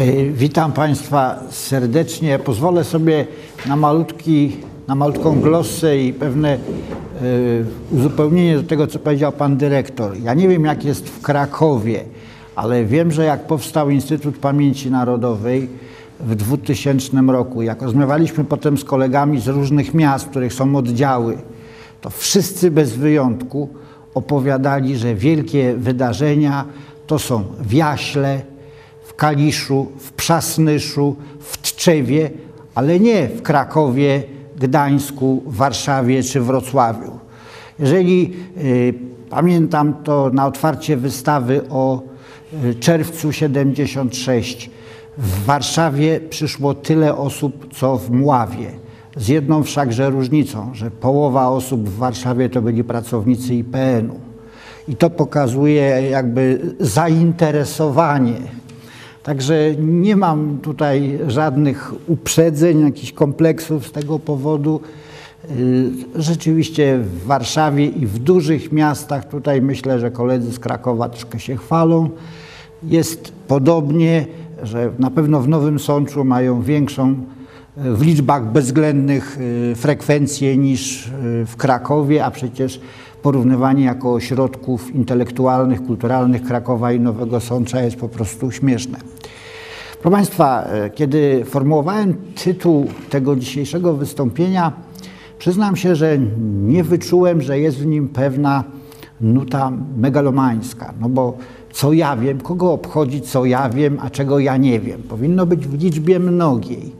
[0.00, 2.38] E, witam Państwa serdecznie.
[2.38, 3.26] Pozwolę sobie
[3.66, 4.56] na, malutki,
[4.88, 6.54] na malutką glossę i pewne
[7.22, 10.20] y, uzupełnienie do tego, co powiedział Pan Dyrektor.
[10.22, 12.04] Ja nie wiem, jak jest w Krakowie,
[12.56, 15.68] ale wiem, że jak powstał Instytut Pamięci Narodowej
[16.20, 21.38] w 2000 roku, jak rozmawialiśmy potem z kolegami z różnych miast, w których są oddziały,
[22.00, 23.68] to wszyscy bez wyjątku
[24.14, 26.64] opowiadali, że wielkie wydarzenia
[27.06, 28.49] to są w Jaśle,
[29.10, 32.30] w Kaliszu, w Przasnyszu, w Tczewie,
[32.74, 34.22] ale nie w Krakowie,
[34.56, 37.18] Gdańsku, Warszawie czy Wrocławiu.
[37.78, 38.94] Jeżeli y,
[39.30, 42.02] pamiętam to na otwarcie wystawy o
[42.64, 44.70] y, czerwcu 76
[45.18, 48.70] w Warszawie przyszło tyle osób, co w Mławie.
[49.16, 54.20] Z jedną wszakże różnicą, że połowa osób w Warszawie to byli pracownicy IPN-u.
[54.88, 58.60] I to pokazuje jakby zainteresowanie.
[59.22, 64.80] Także nie mam tutaj żadnych uprzedzeń, jakichś kompleksów z tego powodu.
[65.50, 71.40] Y, rzeczywiście w Warszawie i w dużych miastach, tutaj myślę, że koledzy z Krakowa troszkę
[71.40, 72.10] się chwalą,
[72.82, 74.26] jest podobnie,
[74.62, 77.16] że na pewno w Nowym Sączu mają większą y,
[77.76, 81.10] w liczbach bezwzględnych y, frekwencje niż
[81.46, 82.80] w Krakowie, a przecież
[83.22, 88.98] porównywanie jako ośrodków intelektualnych, kulturalnych Krakowa i Nowego Sącza jest po prostu śmieszne.
[90.02, 94.72] Proszę Państwa, kiedy formułowałem tytuł tego dzisiejszego wystąpienia,
[95.40, 96.18] Przyznam się, że
[96.62, 98.64] nie wyczułem, że jest w nim pewna
[99.20, 101.38] nuta megalomańska, no bo
[101.72, 105.02] co ja wiem, kogo obchodzi, co ja wiem, a czego ja nie wiem.
[105.02, 106.92] Powinno być w liczbie mnogiej.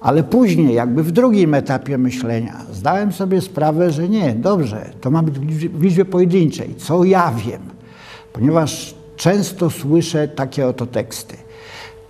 [0.00, 5.22] Ale później, jakby w drugim etapie myślenia, zdałem sobie sprawę, że nie, dobrze, to ma
[5.22, 7.62] być w liczbie, pojedynczej, co ja wiem,
[8.32, 11.36] ponieważ często słyszę takie oto teksty.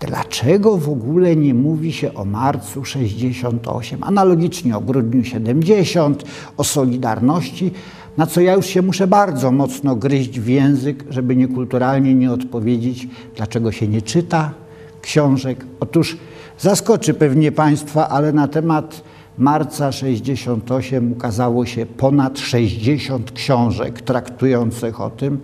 [0.00, 6.24] Dlaczego w ogóle nie mówi się o marcu 68, analogicznie o grudniu 70,
[6.56, 7.70] o Solidarności,
[8.16, 13.08] na co ja już się muszę bardzo mocno gryźć w język, żeby niekulturalnie nie odpowiedzieć,
[13.36, 14.54] dlaczego się nie czyta
[15.03, 15.64] książek.
[15.81, 16.16] Otóż
[16.59, 19.03] zaskoczy pewnie Państwa, ale na temat
[19.38, 25.41] marca 68 ukazało się ponad 60 książek traktujących o tym,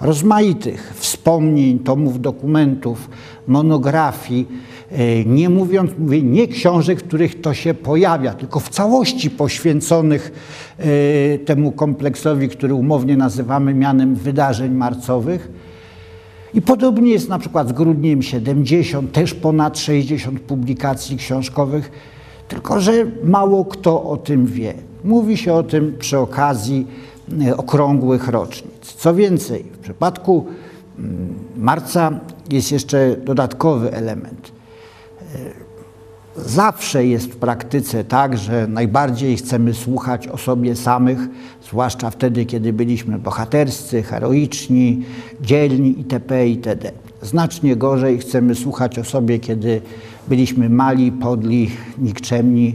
[0.00, 3.10] rozmaitych wspomnień, tomów dokumentów,
[3.46, 4.48] monografii,
[4.90, 10.32] e, nie mówiąc, mówię, nie książek, w których to się pojawia, tylko w całości poświęconych
[10.78, 15.73] e, temu kompleksowi, który umownie nazywamy mianem wydarzeń marcowych.
[16.54, 21.90] I podobnie jest na przykład z grudniem 70, też ponad 60 publikacji książkowych,
[22.48, 22.92] tylko że
[23.24, 24.74] mało kto o tym wie.
[25.04, 26.86] Mówi się o tym przy okazji
[27.46, 28.94] e, okrągłych rocznic.
[28.96, 30.46] Co więcej, w przypadku
[30.98, 32.20] mm, marca
[32.50, 34.52] jest jeszcze dodatkowy element.
[36.36, 41.18] Zawsze jest w praktyce tak, że najbardziej chcemy słuchać o sobie samych,
[41.68, 45.04] zwłaszcza wtedy, kiedy byliśmy bohaterscy, heroiczni,
[45.40, 46.48] dzielni itp.
[46.48, 46.90] itd.
[47.22, 49.80] Znacznie gorzej chcemy słuchać o sobie, kiedy
[50.28, 52.74] byliśmy mali, podli, nikczemni,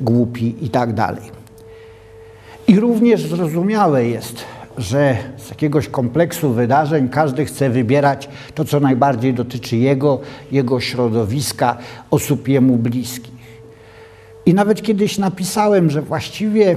[0.00, 1.16] głupi itd.
[2.68, 4.44] I również zrozumiałe jest,
[4.78, 10.20] że z jakiegoś kompleksu wydarzeń każdy chce wybierać to, co najbardziej dotyczy jego,
[10.52, 11.78] jego środowiska,
[12.10, 13.36] osób jemu bliskich.
[14.46, 16.76] I nawet kiedyś napisałem, że właściwie,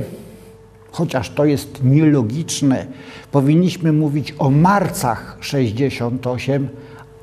[0.91, 2.85] chociaż to jest nielogiczne,
[3.31, 6.69] powinniśmy mówić o marcach 68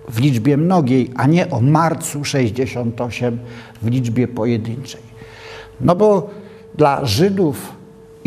[0.09, 3.39] w liczbie mnogiej, a nie o marcu 68
[3.83, 5.01] w liczbie pojedynczej.
[5.81, 6.31] No bo
[6.75, 7.76] dla Żydów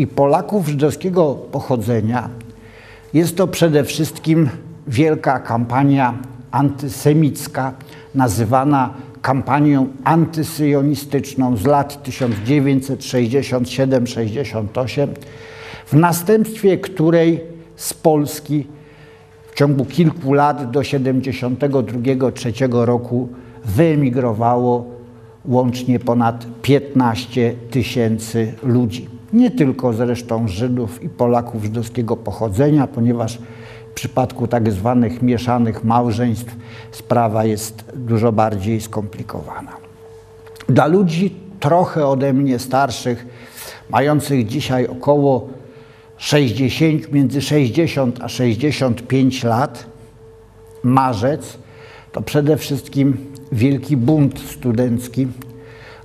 [0.00, 2.28] i Polaków żydowskiego pochodzenia.
[3.14, 4.48] Jest to przede wszystkim
[4.86, 6.14] wielka kampania
[6.50, 7.72] antysemicka,
[8.14, 15.08] nazywana kampanią antysyjonistyczną z lat 1967-68,
[15.86, 17.40] w następstwie której
[17.76, 18.66] z Polski
[19.52, 23.28] w ciągu kilku lat do 1972-1973 roku
[23.64, 24.86] wyemigrowało
[25.44, 33.38] łącznie ponad 15 tysięcy ludzi nie tylko zresztą Żydów i Polaków żydowskiego pochodzenia, ponieważ
[33.90, 36.56] w przypadku tak zwanych mieszanych małżeństw
[36.90, 39.76] sprawa jest dużo bardziej skomplikowana.
[40.68, 43.26] Dla ludzi trochę ode mnie starszych,
[43.90, 45.48] mających dzisiaj około
[46.16, 49.86] 60, między 60 a 65 lat,
[50.82, 51.58] marzec
[52.12, 55.28] to przede wszystkim wielki bunt studencki,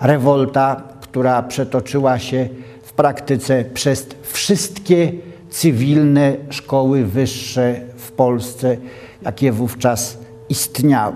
[0.02, 2.50] rewolta, która przetoczyła się
[2.96, 5.12] praktyce przez wszystkie
[5.50, 8.78] cywilne szkoły wyższe w Polsce,
[9.22, 10.18] jakie wówczas
[10.50, 11.16] istniały.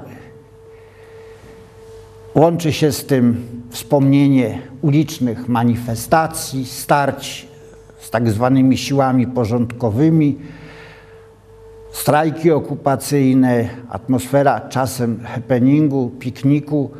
[2.35, 7.47] Łączy się z tym wspomnienie ulicznych manifestacji, starć
[7.99, 10.37] z tak zwanymi siłami porządkowymi,
[11.91, 16.91] strajki okupacyjne, atmosfera czasem happeningu, pikniku,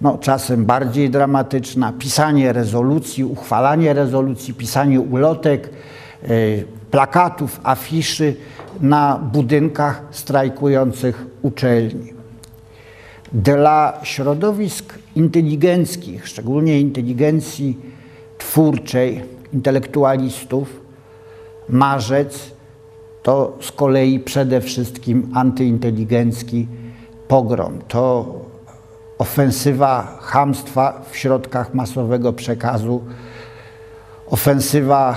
[0.00, 5.70] no, czasem bardziej dramatyczna, pisanie rezolucji, uchwalanie rezolucji, pisanie ulotek,
[6.30, 8.36] y, plakatów, afiszy
[8.80, 12.12] na budynkach strajkujących uczelni.
[13.32, 17.78] Dla środowisk inteligenckich, szczególnie inteligencji
[18.38, 20.80] twórczej, intelektualistów,
[21.68, 22.50] marzec
[23.22, 26.68] to z kolei przede wszystkim antyinteligencki
[27.28, 27.78] pogrom.
[27.88, 28.34] To
[29.18, 33.02] ofensywa hamstwa w środkach masowego przekazu,
[34.26, 35.16] ofensywa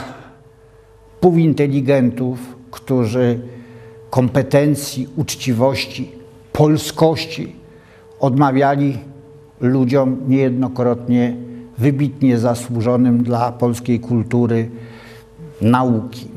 [1.19, 2.39] półinteligentów,
[2.71, 3.39] którzy
[4.09, 6.11] kompetencji, uczciwości,
[6.53, 7.55] polskości
[8.19, 8.97] odmawiali
[9.61, 11.35] ludziom niejednokrotnie
[11.77, 14.69] wybitnie zasłużonym dla polskiej kultury
[15.61, 16.27] nauki.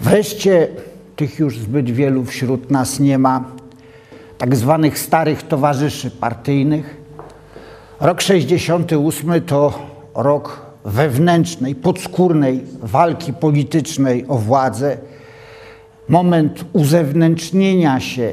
[0.00, 0.68] Wreszcie
[1.16, 3.44] tych już zbyt wielu wśród nas nie ma,
[4.38, 6.96] tak zwanych starych towarzyszy partyjnych.
[8.00, 9.78] Rok 68 to
[10.14, 14.98] rok wewnętrznej, podskórnej walki politycznej o władzę,
[16.08, 18.32] moment uzewnętrznienia się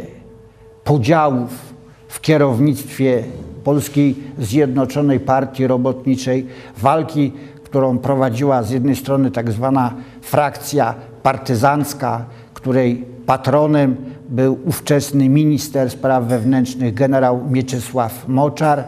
[0.84, 1.74] podziałów
[2.08, 3.24] w kierownictwie
[3.64, 6.48] Polskiej Zjednoczonej Partii Robotniczej,
[6.78, 7.32] walki,
[7.64, 13.96] którą prowadziła z jednej strony tak zwana frakcja partyzancka, której patronem
[14.34, 18.84] był ówczesny minister spraw wewnętrznych generał Mieczysław Moczar,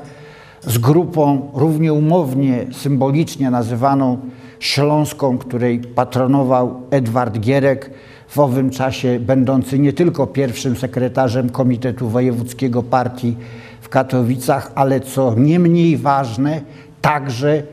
[0.61, 4.17] z grupą równie umownie, symbolicznie nazywaną
[4.59, 7.89] Śląską, której patronował Edward Gierek,
[8.27, 13.37] w owym czasie będący nie tylko pierwszym sekretarzem Komitetu Wojewódzkiego Partii
[13.81, 16.61] w Katowicach, ale co nie mniej ważne,
[17.01, 17.63] także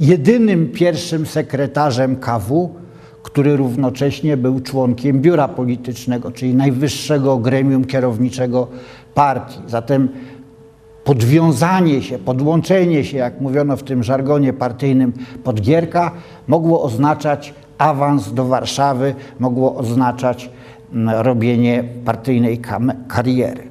[0.00, 2.70] jedynym pierwszym sekretarzem KW,
[3.26, 8.66] który równocześnie był członkiem biura politycznego, czyli najwyższego gremium kierowniczego
[9.14, 9.58] partii.
[9.66, 10.08] Zatem
[11.04, 15.12] podwiązanie się, podłączenie się, jak mówiono w tym żargonie partyjnym,
[15.44, 16.10] pod Gierka
[16.46, 20.50] mogło oznaczać awans do Warszawy, mogło oznaczać
[20.92, 22.60] mm, robienie partyjnej
[23.08, 23.62] kariery.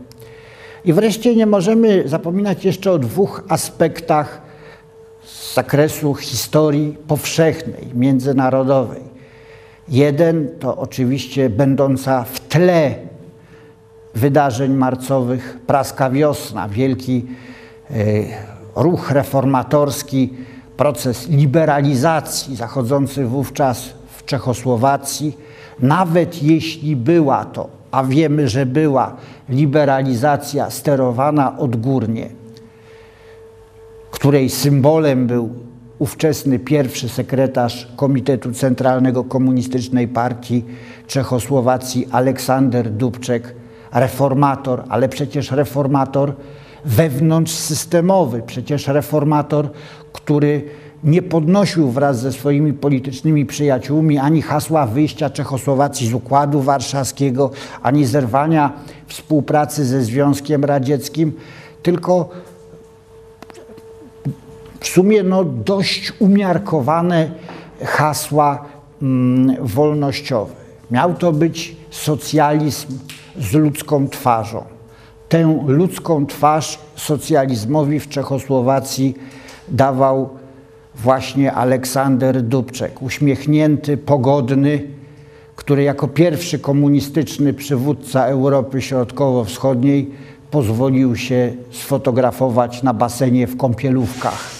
[0.85, 4.41] I wreszcie nie możemy zapominać jeszcze o dwóch aspektach
[5.23, 9.14] z zakresu historii powszechnej, międzynarodowej.
[9.89, 12.95] Jeden to oczywiście będąca w tle
[14.15, 17.25] wydarzeń marcowych praska wiosna, wielki
[17.91, 17.93] e,
[18.75, 20.33] ruch reformatorski,
[20.77, 25.37] proces liberalizacji zachodzący wówczas w Czechosłowacji,
[25.79, 29.15] nawet jeśli była to, a wiemy, że była
[29.49, 32.29] liberalizacja sterowana odgórnie,
[34.11, 35.64] której symbolem był
[35.99, 40.65] ówczesny pierwszy sekretarz Komitetu Centralnego Komunistycznej Partii
[41.07, 43.55] Czechosłowacji Aleksander Dubczek,
[43.93, 46.33] reformator, ale przecież reformator
[46.85, 49.69] wewnątrzsystemowy, przecież reformator,
[50.13, 50.63] który
[51.03, 57.51] nie podnosił wraz ze swoimi politycznymi przyjaciółmi ani hasła wyjścia Czechosłowacji z Układu Warszawskiego,
[57.83, 58.73] ani zerwania
[59.07, 61.33] współpracy ze Związkiem Radzieckim,
[61.83, 62.29] tylko
[64.85, 67.29] w sumie no, dość umiarkowane
[67.81, 68.65] hasła
[69.01, 70.53] mm, wolnościowe.
[70.91, 72.87] Miał to być socjalizm
[73.39, 74.63] z ludzką twarzą.
[75.29, 79.15] Tę ludzką twarz socjalizmowi w Czechosłowacji
[79.67, 80.29] dawał
[80.95, 84.83] właśnie Aleksander Dubczek, uśmiechnięty, pogodny,
[85.55, 90.11] który jako pierwszy komunistyczny przywódca Europy Środkowo-Wschodniej
[90.51, 94.54] pozwolił się sfotografować na basenie w kąpielówkach.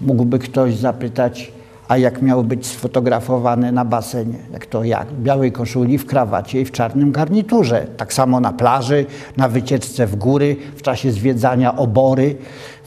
[0.00, 1.52] Mógłby ktoś zapytać,
[1.88, 4.38] a jak miał być sfotografowany na basenie?
[4.52, 5.08] Jak to jak?
[5.08, 7.86] W białej koszuli, w krawacie i w czarnym garniturze.
[7.96, 12.36] Tak samo na plaży, na wycieczce w góry, w czasie zwiedzania obory.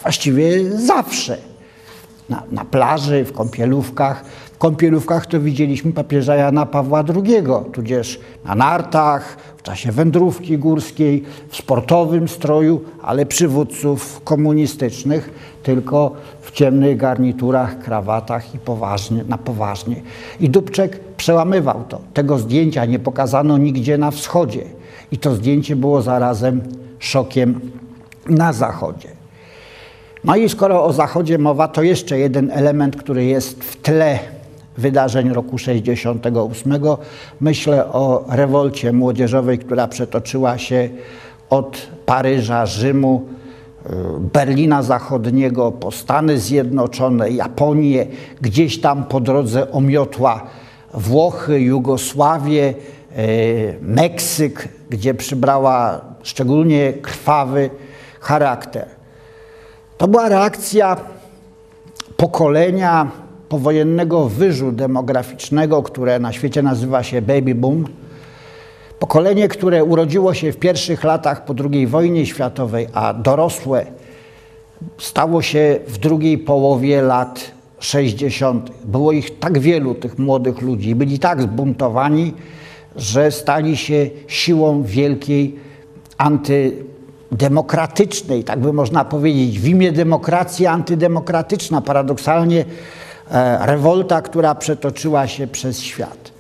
[0.02, 1.38] Właściwie zawsze.
[2.30, 4.26] Na, na plaży, w kąpielówkach.
[4.60, 11.56] Kąpielówkach to widzieliśmy papieża Jana Pawła II, tudzież na nartach, w czasie wędrówki górskiej, w
[11.56, 15.30] sportowym stroju, ale przywódców komunistycznych,
[15.64, 16.12] tylko
[16.42, 20.02] w ciemnych garniturach, krawatach i poważnie, na poważnie.
[20.40, 22.02] I Dubczek przełamywał to.
[22.14, 24.64] Tego zdjęcia nie pokazano nigdzie na wschodzie.
[25.12, 26.62] I to zdjęcie było zarazem
[27.00, 27.60] szokiem
[28.30, 29.10] na zachodzie.
[30.24, 34.20] No i skoro o zachodzie mowa, to jeszcze jeden element, który jest w tle
[34.80, 36.74] wydarzeń roku 68.
[37.42, 40.90] Myślę o rewolcie młodzieżowej, która przetoczyła się
[41.50, 43.26] od Paryża, Rzymu,
[44.34, 48.06] Berlina Zachodniego, po Stany Zjednoczone, Japonię,
[48.42, 50.44] gdzieś tam po drodze omiotła
[50.94, 52.74] Włochy, Jugosławię,
[53.16, 53.24] e,
[53.82, 57.70] Meksyk, gdzie przybrała szczególnie krwawy
[58.20, 58.86] charakter.
[59.98, 60.98] To była reakcja
[62.18, 63.12] pokolenia
[63.50, 67.86] powojennego wyżu demograficznego, które na świecie nazywa się baby boom.
[69.00, 73.86] Pokolenie, które urodziło się w pierwszych latach po II wojnie światowej, a dorosłe
[74.98, 78.72] stało się w drugiej połowie lat 60.
[78.86, 82.34] Było ich tak wielu, tych młodych ludzi, byli tak zbuntowani,
[82.96, 85.56] że stali się siłą wielkiej
[86.18, 92.66] antydemokratycznej, tak by można powiedzieć, w imię demokracji antydemokratyczna, paradoksalnie
[93.62, 96.32] rewolta, która przetoczyła się przez świat.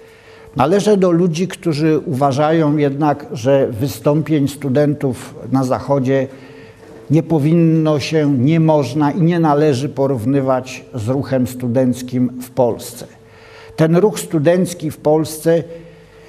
[0.56, 6.28] Należę do ludzi, którzy uważają jednak, że wystąpień studentów na Zachodzie
[7.12, 13.08] nie powinno się, nie można i nie należy porównywać z ruchem studenckim w Polsce.
[13.76, 15.64] Ten ruch studencki w Polsce,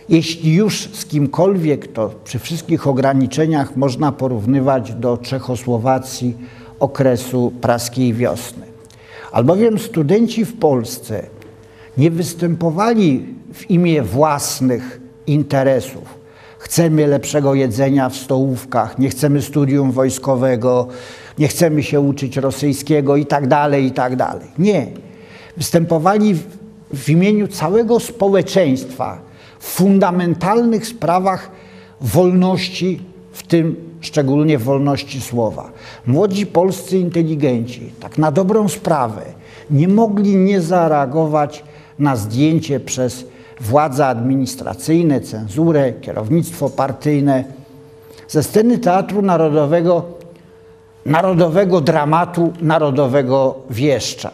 [0.09, 6.37] jeśli już z kimkolwiek, to przy wszystkich ograniczeniach można porównywać do Czechosłowacji
[6.81, 8.70] okresu praskiej wiosny.
[9.33, 11.27] Albowiem studenci w Polsce
[11.99, 16.21] nie występowali w imię własnych interesów.
[16.59, 20.89] Chcemy lepszego jedzenia w stołówkach, nie chcemy studium wojskowego,
[21.39, 24.49] nie chcemy się uczyć rosyjskiego i tak dalej, i tak dalej.
[24.59, 24.87] Nie.
[25.57, 26.43] Występowali w,
[26.95, 29.21] w imieniu całego społeczeństwa
[29.59, 31.51] w fundamentalnych sprawach
[32.01, 33.01] wolności,
[33.33, 35.71] w tym szczególnie wolności słowa.
[36.07, 39.23] Młodzi polscy inteligenci, tak na dobrą sprawę,
[39.71, 41.65] nie mogli nie zareagować
[41.99, 43.25] na zdjęcie przez
[43.61, 47.45] władze administracyjne, cenzurę, kierownictwo partyjne
[48.29, 50.05] ze sceny Teatru Narodowego,
[51.07, 54.31] narodowego dramatu, narodowego wieszcza.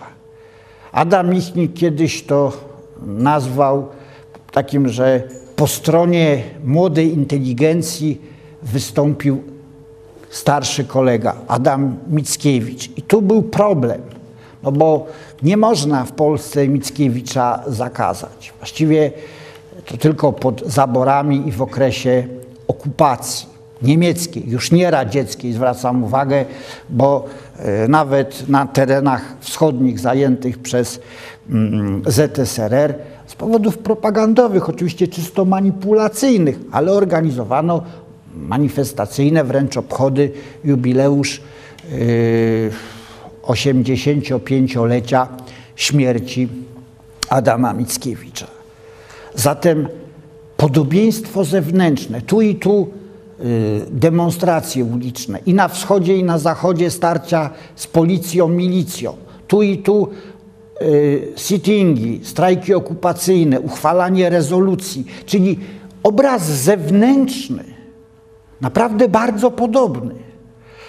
[0.93, 2.53] Adam Michnik kiedyś to
[3.07, 3.89] nazwał
[4.53, 5.23] takim, że
[5.57, 8.21] po stronie młodej inteligencji
[8.63, 9.43] wystąpił
[10.37, 12.91] starszy kolega, Adam Mickiewicz.
[12.99, 14.01] I tu był problem–
[14.67, 15.07] no bo
[15.43, 18.53] nie można w Polsce Mickiewicza zakazać.
[18.59, 19.13] Właściwie
[19.85, 22.27] to tylko pod zaborami i w okresie
[22.69, 23.49] okupacji
[23.83, 26.45] niemieckiej, już nie radzieckiej, zwracam uwagę,
[26.91, 27.25] bo
[27.59, 31.01] e, nawet na terenach wschodnich zajętych przez
[31.51, 32.95] mm, ZSRR
[33.27, 37.83] z powodów propagandowych, oczywiście czysto manipulacyjnych, ale organizowano
[38.37, 40.33] manifestacyjne wręcz obchody,
[40.65, 41.41] jubileusz
[41.93, 42.71] yy,
[43.43, 45.29] 85-lecia
[45.77, 46.49] śmierci
[47.29, 48.47] Adama Mickiewicza.
[49.35, 49.89] Zatem
[50.57, 52.89] podobieństwo zewnętrzne, tu i tu
[53.41, 59.17] y, demonstracje uliczne i na wschodzie i na zachodzie starcia z policją, milicją,
[59.49, 60.09] tu i tu
[60.83, 65.59] y, sittingi, strajki okupacyjne, uchwalanie rezolucji, czyli
[66.03, 67.76] obraz zewnętrzny,
[68.61, 70.27] naprawdę bardzo podobny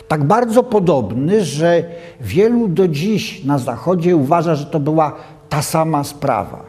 [0.07, 1.83] tak bardzo podobny, że
[2.21, 5.15] wielu do dziś na Zachodzie uważa, że to była
[5.49, 6.65] ta sama sprawa.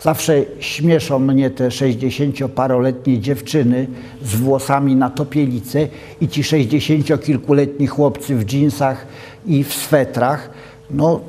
[0.00, 3.86] Zawsze śmieszą mnie te 60-paroletnie dziewczyny
[4.22, 5.88] z włosami na topielice
[6.20, 9.06] i ci 60-kilkuletni chłopcy w dżinsach
[9.46, 10.50] i w swetrach.
[10.90, 11.20] No,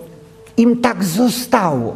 [0.57, 1.95] im tak zostało.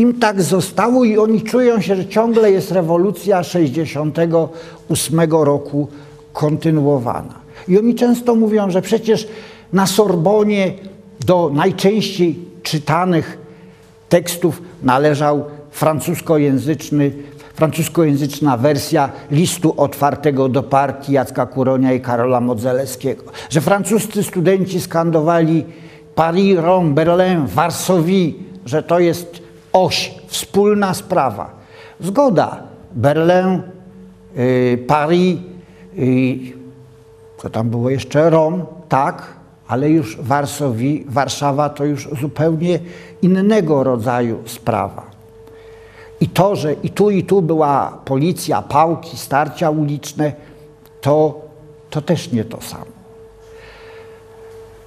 [0.00, 5.88] Im tak zostało i oni czują się, że ciągle jest rewolucja 68 roku
[6.32, 7.34] kontynuowana.
[7.68, 9.28] I oni często mówią, że przecież
[9.72, 10.72] na Sorbonie
[11.26, 13.38] do najczęściej czytanych
[14.08, 17.12] tekstów należał francuskojęzyczny,
[17.54, 23.24] francuskojęzyczna wersja listu otwartego do partii Jacka Kuronia i Karola Modzelewskiego.
[23.50, 25.64] Że francuscy studenci skandowali
[26.14, 28.32] Paris, Rome, Berlin, Warsowie,
[28.66, 29.39] że to jest
[29.72, 31.50] oś, wspólna sprawa.
[32.00, 32.62] Zgoda.
[32.92, 33.62] Berlin,
[34.38, 35.38] y, Paris,
[35.98, 36.38] y,
[37.42, 38.30] co tam było jeszcze?
[38.30, 39.22] Rom, tak,
[39.68, 42.78] ale już Warsowi, Warszawa to już zupełnie
[43.22, 45.10] innego rodzaju sprawa.
[46.20, 50.32] I to, że i tu, i tu była policja, pałki, starcia uliczne,
[51.00, 51.40] to,
[51.90, 53.00] to też nie to samo.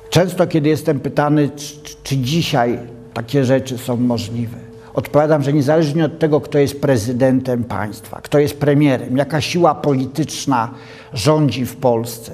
[0.09, 2.79] Często, kiedy jestem pytany, czy, czy dzisiaj
[3.13, 4.57] takie rzeczy są możliwe,
[4.93, 10.71] odpowiadam, że niezależnie od tego, kto jest prezydentem państwa, kto jest premierem, jaka siła polityczna
[11.13, 12.33] rządzi w Polsce,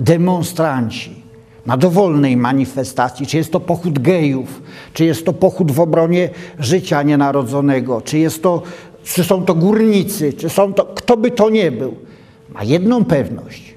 [0.00, 1.22] demonstranci
[1.66, 4.62] na dowolnej manifestacji, czy jest to pochód gejów,
[4.92, 8.62] czy jest to pochód w obronie życia nienarodzonego, czy, jest to,
[9.04, 11.94] czy są to górnicy, czy są to, kto by to nie był,
[12.48, 13.74] ma jedną pewność,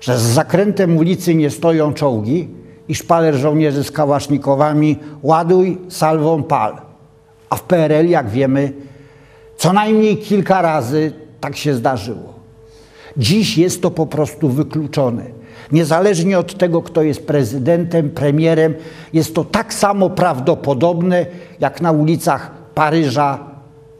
[0.00, 2.48] że z zakrętem ulicy nie stoją czołgi
[2.88, 6.85] i szpaler żołnierzy z kałasznikowami ładuj, salwą, pal.
[7.50, 8.72] A w PRL, jak wiemy,
[9.56, 12.34] co najmniej kilka razy tak się zdarzyło.
[13.16, 15.24] Dziś jest to po prostu wykluczone.
[15.72, 18.74] Niezależnie od tego, kto jest prezydentem, premierem,
[19.12, 21.26] jest to tak samo prawdopodobne
[21.60, 23.38] jak na ulicach Paryża,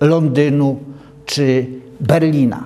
[0.01, 0.79] Londynu
[1.27, 1.67] czy
[2.01, 2.65] Berlina.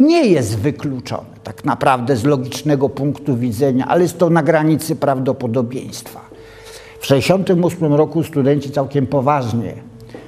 [0.00, 6.20] Nie jest wykluczone tak naprawdę z logicznego punktu widzenia, ale jest to na granicy prawdopodobieństwa.
[6.98, 9.74] W 1968 roku studenci całkiem poważnie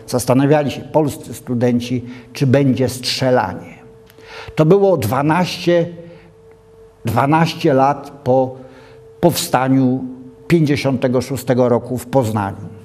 [0.06, 3.75] zastanawiali się, polscy studenci, czy będzie strzelanie.
[4.54, 5.88] To było 12,
[7.04, 8.56] 12 lat po
[9.20, 10.04] powstaniu
[10.48, 12.75] 56 roku w Poznaniu.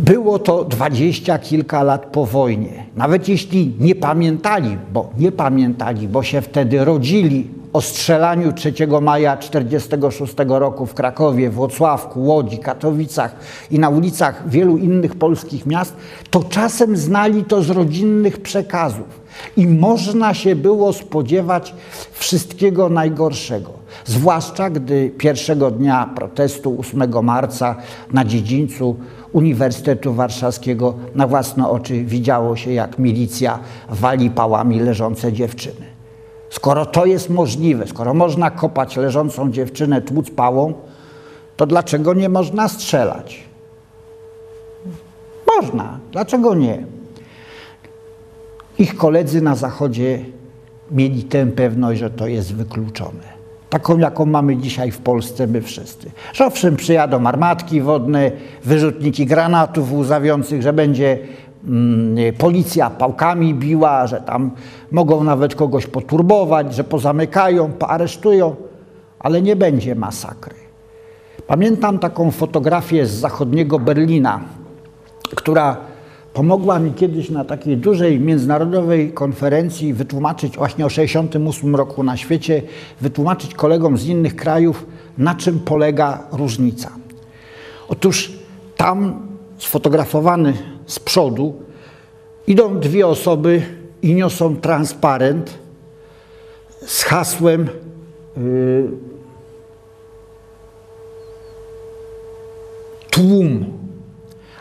[0.00, 2.86] Było to dwadzieścia kilka lat po wojnie.
[2.96, 9.36] Nawet jeśli nie pamiętali, bo nie pamiętali, bo się wtedy rodzili o strzelaniu 3 maja
[9.36, 13.36] 1946 roku w Krakowie, Włocławku, Łodzi, Katowicach
[13.70, 15.96] i na ulicach wielu innych polskich miast,
[16.30, 19.20] to czasem znali to z rodzinnych przekazów.
[19.56, 21.74] I można się było spodziewać
[22.12, 23.79] wszystkiego najgorszego.
[24.04, 27.76] Zwłaszcza gdy pierwszego dnia protestu 8 marca
[28.12, 28.96] na dziedzińcu
[29.32, 35.86] Uniwersytetu Warszawskiego na własne oczy widziało się, jak milicja wali pałami leżące dziewczyny.
[36.50, 40.74] Skoro to jest możliwe, skoro można kopać leżącą dziewczynę, tłuc pałą,
[41.56, 43.44] to dlaczego nie można strzelać?
[45.46, 45.98] Można.
[46.12, 46.86] Dlaczego nie?
[48.78, 50.24] Ich koledzy na Zachodzie
[50.90, 53.39] mieli tę pewność, że to jest wykluczone
[53.70, 56.10] taką jaką mamy dzisiaj w Polsce my wszyscy.
[56.32, 58.30] Że owszem, przyjadą armatki wodne,
[58.64, 61.18] wyrzutniki granatów łzawiących, że będzie
[61.64, 64.50] mm, policja pałkami biła, że tam
[64.90, 68.56] mogą nawet kogoś poturbować, że pozamykają, poaresztują,
[69.18, 70.54] ale nie będzie masakry.
[71.46, 74.40] Pamiętam taką fotografię z zachodniego Berlina,
[75.34, 75.76] która
[76.34, 82.62] pomogła mi kiedyś na takiej dużej międzynarodowej konferencji wytłumaczyć właśnie o 68 roku na świecie,
[83.00, 84.86] wytłumaczyć kolegom z innych krajów,
[85.18, 86.90] na czym polega różnica.
[87.88, 88.32] Otóż
[88.76, 89.26] tam
[89.58, 90.54] sfotografowany
[90.86, 91.54] z przodu
[92.46, 93.62] idą dwie osoby
[94.02, 95.58] i niosą transparent
[96.86, 97.68] z hasłem
[98.36, 98.90] yy,
[103.10, 103.79] tłum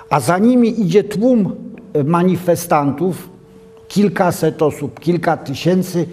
[0.10, 1.56] a za nimi idzie tłum
[2.06, 3.30] manifestantów,
[3.88, 6.06] kilkaset osób, kilka tysięcy,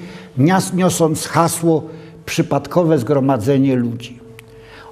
[0.75, 1.83] niosąc hasło
[2.27, 4.19] przypadkowe zgromadzenie ludzi.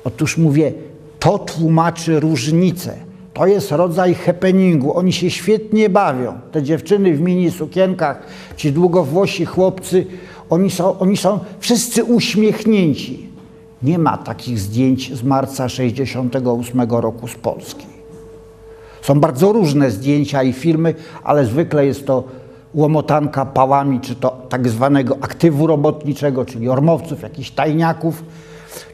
[0.04, 0.72] Otóż mówię,
[1.18, 2.94] to tłumaczy różnicę.
[3.34, 4.96] To jest rodzaj happeningu.
[4.96, 6.38] Oni się świetnie bawią.
[6.52, 8.22] Te dziewczyny w mini sukienkach,
[8.56, 10.06] ci długowłosi chłopcy,
[10.50, 13.28] oni są, oni są wszyscy uśmiechnięci.
[13.82, 17.93] Nie ma takich zdjęć z marca 68 roku z Polski.
[19.04, 22.24] Są bardzo różne zdjęcia i filmy, ale zwykle jest to
[22.74, 28.24] łomotanka pałami, czy to tak zwanego aktywu robotniczego, czyli ormowców, jakichś tajniaków,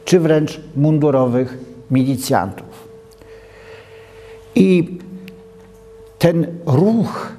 [0.05, 1.57] czy wręcz mundurowych
[1.91, 2.87] milicjantów.
[4.55, 4.99] I
[6.19, 7.33] ten ruch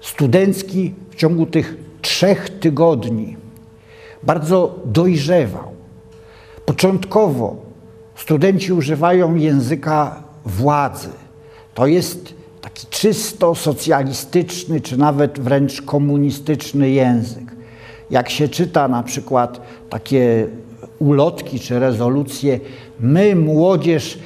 [0.00, 3.36] studencki w ciągu tych trzech tygodni
[4.22, 5.72] bardzo dojrzewał.
[6.66, 7.56] Początkowo
[8.16, 11.21] studenci używają języka władzy,
[11.74, 17.44] to jest taki czysto socjalistyczny, czy nawet wręcz komunistyczny język.
[18.10, 20.46] Jak się czyta na przykład takie
[20.98, 22.60] ulotki czy rezolucje,
[23.00, 24.18] my, młodzież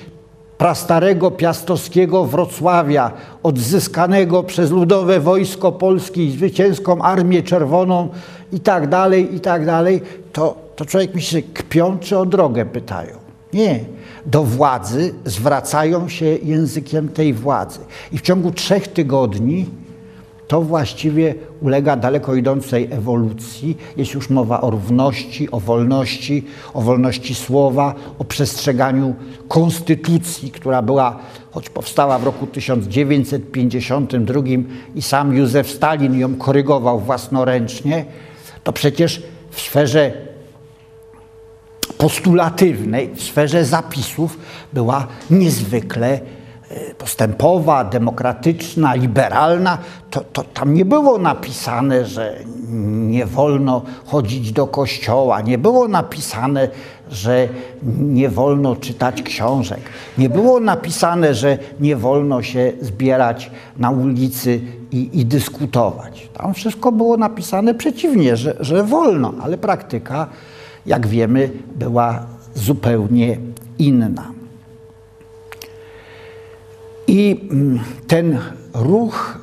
[0.58, 8.08] prastarego piastowskiego Wrocławia, odzyskanego przez Ludowe Wojsko Polskie i zwycięską Armię Czerwoną
[8.52, 10.00] i tak dalej, i tak dalej,
[10.32, 13.16] to, to człowiek myśli, kpią czy o drogę pytają.
[13.52, 13.80] Nie,
[14.26, 17.78] do władzy zwracają się językiem tej władzy.
[18.12, 19.66] I w ciągu trzech tygodni
[20.48, 23.76] to właściwie ulega daleko idącej ewolucji.
[23.96, 29.14] Jest już mowa o równości, o wolności, o wolności słowa, o przestrzeganiu
[29.48, 31.18] konstytucji, która była,
[31.50, 34.40] choć powstała w roku 1952
[34.94, 38.04] i sam Józef Stalin ją korygował własnoręcznie,
[38.64, 40.25] to przecież w sferze
[41.98, 44.38] postulatywnej, w sferze zapisów
[44.72, 46.20] była niezwykle
[46.70, 49.78] y, postępowa, demokratyczna, liberalna,
[50.10, 52.38] to, to tam nie było napisane, że
[53.08, 56.68] nie wolno chodzić do kościoła, nie było napisane,
[57.10, 57.48] że
[57.98, 59.80] nie wolno czytać książek,
[60.18, 64.60] nie było napisane, że nie wolno się zbierać na ulicy
[64.92, 66.28] i, i dyskutować.
[66.34, 70.26] Tam wszystko było napisane przeciwnie, że, że wolno, ale praktyka,
[70.86, 73.38] jak wiemy, była zupełnie
[73.78, 74.32] inna.
[77.06, 78.38] I mm, ten
[78.74, 79.38] ruch,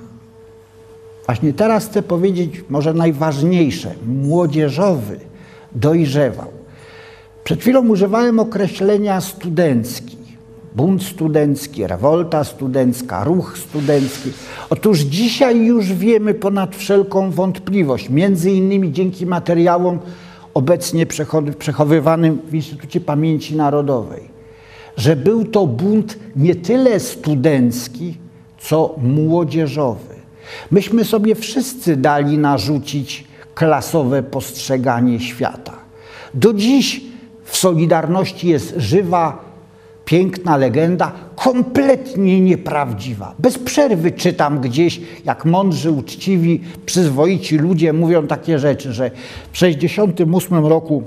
[1.26, 5.20] właśnie teraz chcę powiedzieć, może najważniejsze, młodzieżowy,
[5.76, 6.48] dojrzewał.
[7.44, 10.18] Przed chwilą używałem określenia studencki.
[10.76, 14.32] Bunt studencki, rewolta studencka, ruch studencki.
[14.70, 20.00] Otóż dzisiaj już wiemy ponad wszelką wątpliwość, między innymi dzięki materiałom
[20.54, 21.06] obecnie
[21.60, 24.30] przechowywanym w Instytucie Pamięci Narodowej,
[24.98, 28.18] że był to bunt nie tyle studencki,
[28.60, 30.16] co młodzieżowy.
[30.72, 35.74] Myśmy sobie wszyscy dali narzucić klasowe postrzeganie świata.
[36.34, 37.02] Do dziś
[37.44, 39.53] w Solidarności jest żywa,
[40.06, 43.36] piękna legenda, kompletnie nieprawdziwa.
[43.40, 49.10] Bez przerwy czytam gdzieś, jak mądrzy, uczciwi, przyzwoici ludzie mówią takie rzeczy, że
[49.52, 51.04] w 1968 roku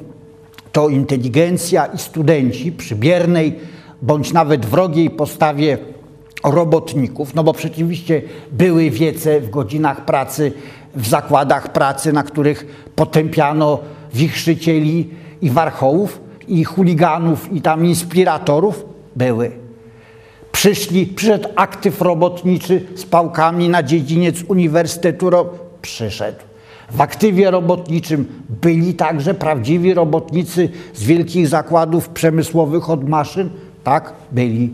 [0.72, 3.54] to inteligencja i studenci przy biernej
[4.02, 5.78] bądź nawet wrogiej postawie
[6.44, 10.52] robotników, no bo rzeczywiście były wiece w godzinach pracy,
[10.94, 13.78] w zakładach pracy, na których potępiano
[14.14, 15.10] wichrzycieli
[15.42, 18.84] i warchołów, i chuliganów, i tam inspiratorów
[19.16, 19.50] były.
[20.52, 25.30] Przyszli, przyszedł aktyw robotniczy z pałkami na dziedziniec Uniwersytetu.
[25.82, 26.38] Przyszedł.
[26.90, 28.26] W aktywie robotniczym
[28.62, 33.50] byli także prawdziwi robotnicy z wielkich zakładów przemysłowych od maszyn.
[33.84, 34.70] Tak, byli.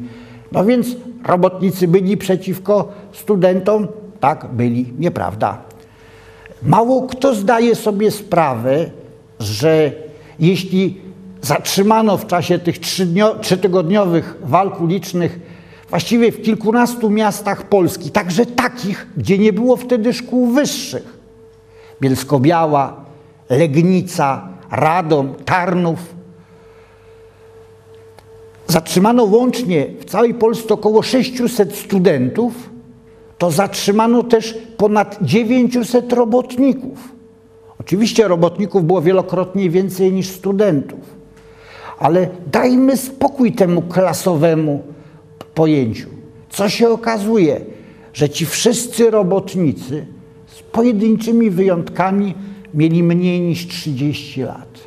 [0.52, 0.86] No więc
[1.26, 3.88] robotnicy byli przeciwko studentom.
[4.20, 4.92] Tak, byli.
[4.98, 5.58] Nieprawda.
[6.62, 8.90] Mało kto zdaje sobie sprawę,
[9.40, 9.92] że
[10.38, 11.00] jeśli
[11.42, 12.78] zatrzymano w czasie tych
[13.40, 15.40] trzytygodniowych walk ulicznych
[15.90, 21.18] właściwie w kilkunastu miastach Polski, także takich, gdzie nie było wtedy szkół wyższych.
[22.00, 23.04] Bielsko-Biała,
[23.50, 25.98] Legnica, Radom, Tarnów.
[28.66, 32.70] Zatrzymano łącznie w całej Polsce około 600 studentów,
[33.38, 37.12] to zatrzymano też ponad 900 robotników.
[37.80, 41.21] Oczywiście robotników było wielokrotnie więcej niż studentów
[41.98, 44.82] ale dajmy spokój temu klasowemu
[45.54, 46.08] pojęciu.
[46.50, 47.60] Co się okazuje,
[48.12, 50.06] że ci wszyscy robotnicy
[50.46, 52.34] z pojedynczymi wyjątkami
[52.74, 54.78] mieli mniej niż 30 lat.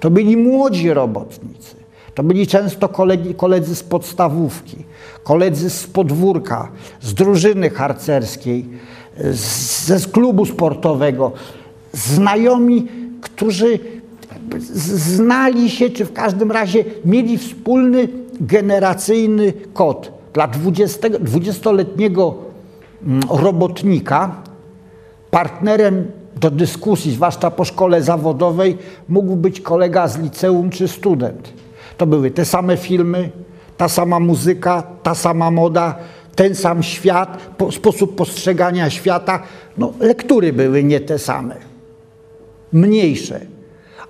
[0.00, 1.76] To byli młodzi robotnicy.
[2.14, 4.76] To byli często kolegi, koledzy z podstawówki,
[5.22, 6.68] koledzy z podwórka,
[7.00, 8.64] z drużyny harcerskiej,
[9.16, 11.32] z, z klubu sportowego,
[11.92, 12.86] znajomi,
[13.20, 13.78] którzy
[14.58, 18.08] znali się, czy w każdym razie mieli wspólny
[18.40, 20.12] generacyjny kod.
[20.32, 22.34] Dla 20-letniego
[23.06, 24.42] mm, robotnika
[25.30, 26.06] partnerem
[26.40, 28.78] do dyskusji, zwłaszcza po szkole zawodowej,
[29.08, 31.52] mógł być kolega z liceum czy student.
[31.96, 33.30] To były te same filmy,
[33.76, 35.94] ta sama muzyka, ta sama moda,
[36.34, 39.42] ten sam świat, po, sposób postrzegania świata.
[39.78, 41.56] No, lektury były nie te same,
[42.72, 43.55] mniejsze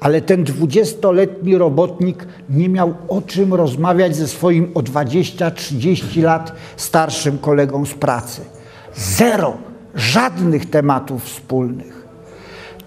[0.00, 7.38] ale ten dwudziestoletni robotnik nie miał o czym rozmawiać ze swoim o 20-30 lat starszym
[7.38, 8.40] kolegą z pracy.
[8.94, 9.56] Zero,
[9.94, 12.06] żadnych tematów wspólnych.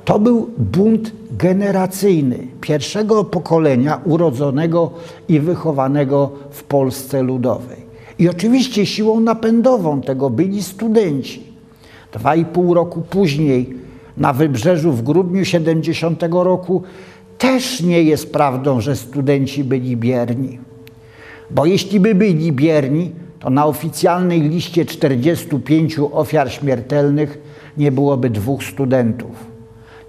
[0.06, 4.92] To był bunt generacyjny pierwszego pokolenia urodzonego
[5.28, 7.90] i wychowanego w Polsce Ludowej.
[8.20, 11.44] I oczywiście siłą napędową tego byli studenci.
[12.12, 13.76] Dwa i pół roku później
[14.18, 16.84] na wybrzeżu w grudniu 70 roku
[17.38, 20.60] też nie jest prawdą, że studenci byli bierni.
[21.52, 27.40] Bo jeśli by byli bierni, to na oficjalnej liście 45 ofiar śmiertelnych
[27.78, 29.32] nie byłoby dwóch studentów.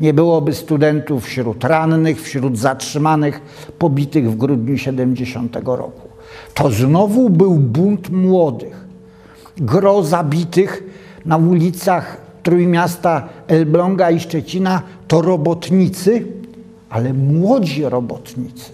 [0.00, 3.40] Nie byłoby studentów wśród rannych, wśród zatrzymanych,
[3.78, 6.08] pobitych w grudniu 70 roku.
[6.54, 8.84] To znowu był bunt młodych.
[9.56, 10.82] Gro zabitych
[11.24, 16.24] na ulicach Trójmiasta, Elbląga i Szczecina to robotnicy,
[16.90, 18.72] ale młodzi robotnicy.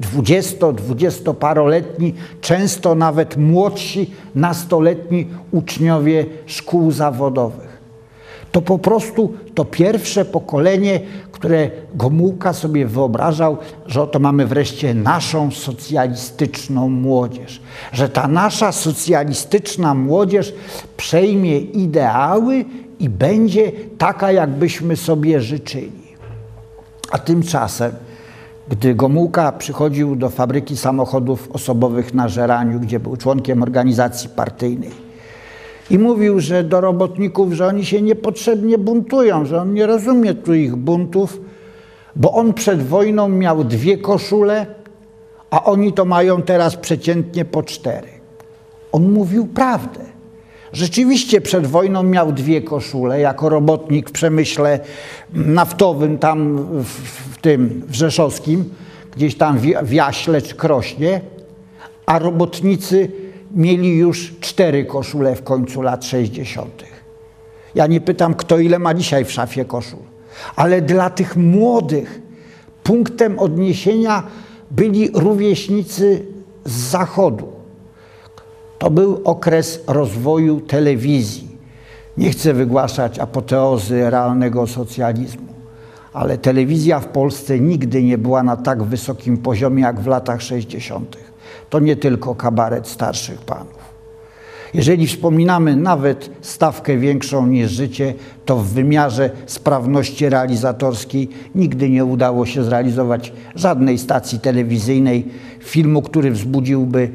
[0.00, 7.76] Dwudziesto, dwudziestoparoletni, często nawet młodsi, nastoletni uczniowie szkół zawodowych.
[8.52, 11.00] To po prostu to pierwsze pokolenie,
[11.32, 17.60] które Gomułka sobie wyobrażał, że oto mamy wreszcie naszą socjalistyczną młodzież.
[17.92, 20.54] Że ta nasza socjalistyczna młodzież
[20.96, 22.64] przejmie ideały
[23.00, 26.06] i będzie taka, jakbyśmy sobie życzyli.
[27.10, 27.92] A tymczasem,
[28.68, 35.06] gdy Gomułka przychodził do fabryki samochodów osobowych na Żeraniu, gdzie był członkiem organizacji partyjnej,
[35.90, 40.54] i mówił, że do robotników, że oni się niepotrzebnie buntują, że on nie rozumie tu
[40.54, 41.40] ich buntów,
[42.16, 44.66] bo on przed wojną miał dwie koszule,
[45.50, 48.08] a oni to mają teraz przeciętnie po cztery.
[48.92, 50.15] On mówił prawdę.
[50.72, 54.80] Rzeczywiście przed wojną miał dwie koszule jako robotnik w przemyśle
[55.32, 56.88] naftowym tam w,
[57.34, 58.64] w tym w Rzeszowskim,
[59.16, 61.20] gdzieś tam w, Jaśle czy Krośnie,
[62.06, 63.10] a robotnicy
[63.54, 66.84] mieli już cztery koszule w końcu lat 60.
[67.74, 69.98] Ja nie pytam, kto ile ma dzisiaj w szafie koszul,
[70.56, 72.20] ale dla tych młodych
[72.82, 74.22] punktem odniesienia
[74.70, 76.26] byli rówieśnicy
[76.64, 77.55] z zachodu.
[78.78, 81.48] To był okres rozwoju telewizji.
[82.16, 85.46] Nie chcę wygłaszać apoteozy realnego socjalizmu,
[86.12, 91.16] ale telewizja w Polsce nigdy nie była na tak wysokim poziomie jak w latach 60.
[91.70, 93.85] To nie tylko kabaret starszych panów.
[94.74, 102.46] Jeżeli wspominamy nawet stawkę większą niż życie, to w wymiarze sprawności realizatorskiej nigdy nie udało
[102.46, 105.24] się zrealizować żadnej stacji telewizyjnej
[105.60, 107.10] filmu, który wzbudziłby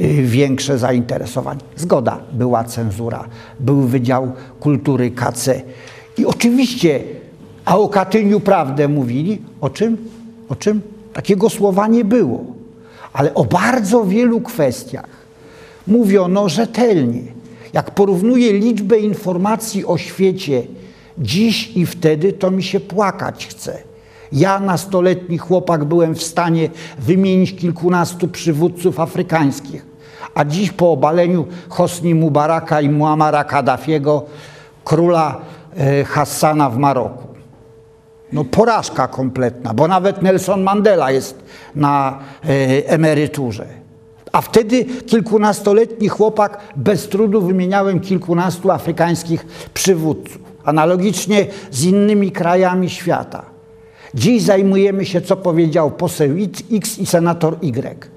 [0.00, 1.60] y, większe zainteresowanie.
[1.76, 3.24] Zgoda, była cenzura,
[3.60, 5.62] był Wydział Kultury KC.
[6.18, 7.00] I oczywiście,
[7.64, 9.96] a o Katyniu prawdę mówili, o czym?
[10.48, 10.80] O czym?
[11.12, 12.44] Takiego słowa nie było.
[13.12, 15.23] Ale o bardzo wielu kwestiach
[15.86, 17.22] mówiono rzetelnie.
[17.72, 20.62] Jak porównuję liczbę informacji o świecie
[21.18, 23.78] dziś i wtedy, to mi się płakać chce.
[24.32, 26.68] Ja, nastoletni chłopak, byłem w stanie
[26.98, 29.86] wymienić kilkunastu przywódców afrykańskich,
[30.34, 34.24] a dziś po obaleniu Hosni Mubaraka i Muamara Kaddafiego,
[34.84, 35.40] króla
[35.76, 37.28] e, Hassana w Maroku.
[38.32, 41.44] No porażka kompletna, bo nawet Nelson Mandela jest
[41.74, 43.83] na e, emeryturze.
[44.34, 50.38] A wtedy kilkunastoletni chłopak bez trudu wymieniałem kilkunastu afrykańskich przywódców.
[50.64, 53.44] Analogicznie z innymi krajami świata.
[54.14, 56.30] Dziś zajmujemy się, co powiedział poseł
[56.72, 58.08] X i senator Y.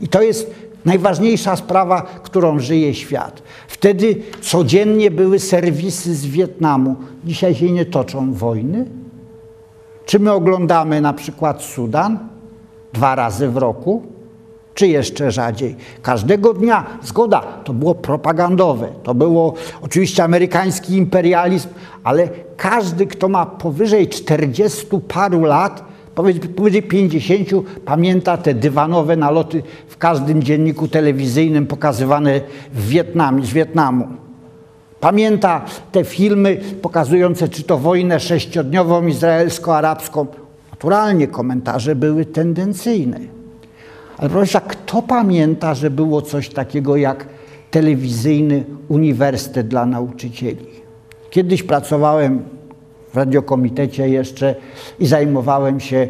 [0.00, 0.50] I to jest
[0.84, 3.42] najważniejsza sprawa, którą żyje świat.
[3.68, 6.96] Wtedy codziennie były serwisy z Wietnamu.
[7.24, 8.86] Dzisiaj się nie toczą wojny.
[10.06, 12.18] Czy my oglądamy na przykład Sudan
[12.92, 14.02] dwa razy w roku?
[14.74, 15.76] Czy jeszcze rzadziej.
[16.02, 21.68] Każdego dnia, zgoda, to było propagandowe, to było oczywiście amerykański imperializm,
[22.04, 25.84] ale każdy, kto ma powyżej 40 paru lat,
[26.56, 27.48] powyżej 50,
[27.84, 32.40] pamięta te dywanowe naloty w każdym dzienniku telewizyjnym pokazywane
[32.72, 34.08] w Wietnamie, z Wietnamu.
[35.00, 40.26] Pamięta te filmy pokazujące czy to wojnę sześciodniową izraelsko-arabską.
[40.70, 43.41] Naturalnie komentarze były tendencyjne.
[44.18, 47.26] Ale proszę, kto pamięta, że było coś takiego jak
[47.70, 50.66] telewizyjny uniwersytet dla nauczycieli?
[51.30, 52.42] Kiedyś pracowałem
[53.12, 54.54] w radiokomitecie jeszcze
[54.98, 56.08] i zajmowałem się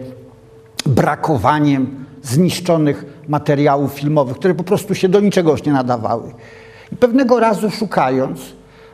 [0.86, 6.32] brakowaniem zniszczonych materiałów filmowych, które po prostu się do niczego już nie nadawały.
[6.92, 8.40] I pewnego razu szukając,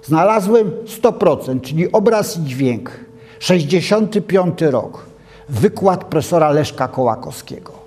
[0.03, 0.71] znalazłem
[1.03, 2.91] 100%, czyli obraz i dźwięk,
[3.39, 5.07] 65 rok,
[5.49, 7.78] wykład profesora Leszka Kołakowskiego.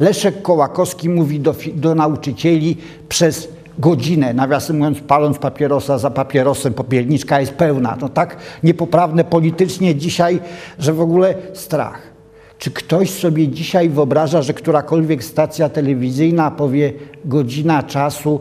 [0.00, 2.76] Leszek Kołakowski mówi do, do nauczycieli
[3.08, 7.96] przez godzinę, nawiasem mówiąc, paląc papierosa za papierosem, popielniczka jest pełna.
[8.00, 10.40] No tak niepoprawne politycznie dzisiaj,
[10.78, 12.02] że w ogóle strach.
[12.58, 16.92] Czy ktoś sobie dzisiaj wyobraża, że którakolwiek stacja telewizyjna powie
[17.24, 18.40] godzina czasu,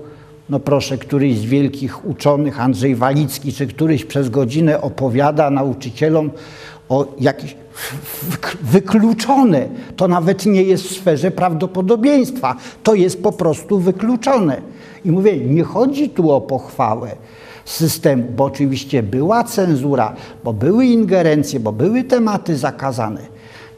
[0.50, 6.32] no proszę, któryś z wielkich uczonych, Andrzej Walicki, czy któryś przez godzinę opowiada nauczycielom
[6.90, 7.56] o jakichś
[8.62, 9.68] wykluczone.
[9.96, 12.56] To nawet nie jest w sferze prawdopodobieństwa.
[12.84, 14.62] To jest po prostu wykluczone.
[15.06, 17.10] I mówię, nie chodzi tu o pochwałę
[17.66, 23.22] systemu, bo oczywiście była cenzura, bo były ingerencje, bo były tematy zakazane.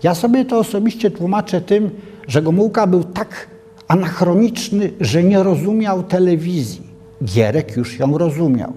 [0.04, 1.89] Ja sobie to osobiście tłumaczę tym,
[2.28, 3.47] że Gomułka był tak
[3.88, 6.82] anachroniczny, że nie rozumiał telewizji.
[7.24, 8.74] Gierek już ją rozumiał.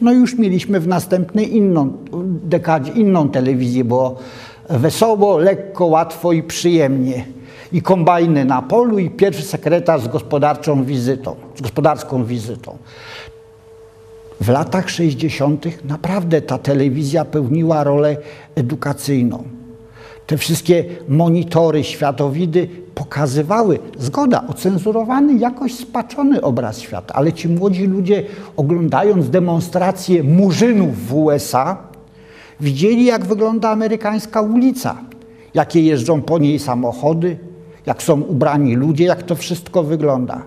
[0.00, 1.92] No już mieliśmy w następnej inną
[2.44, 4.16] dekadzie inną telewizję, bo
[4.70, 7.24] wesoło, lekko, łatwo i przyjemnie.
[7.72, 12.76] I kombajny na polu i pierwszy sekretarz z gospodarczą wizytą, z gospodarską wizytą.
[14.40, 15.84] w latach 60.
[15.84, 18.16] naprawdę ta telewizja pełniła rolę
[18.54, 19.44] edukacyjną.
[20.26, 28.22] Te wszystkie monitory, światowidy pokazywały, zgoda, ocenzurowany, jakoś spaczony obraz świata, ale ci młodzi ludzie,
[28.56, 31.76] oglądając demonstracje murzynów w USA,
[32.60, 34.96] widzieli, jak wygląda amerykańska ulica,
[35.54, 37.38] jakie jeżdżą po niej samochody,
[37.86, 40.42] jak są ubrani ludzie, jak to wszystko wygląda.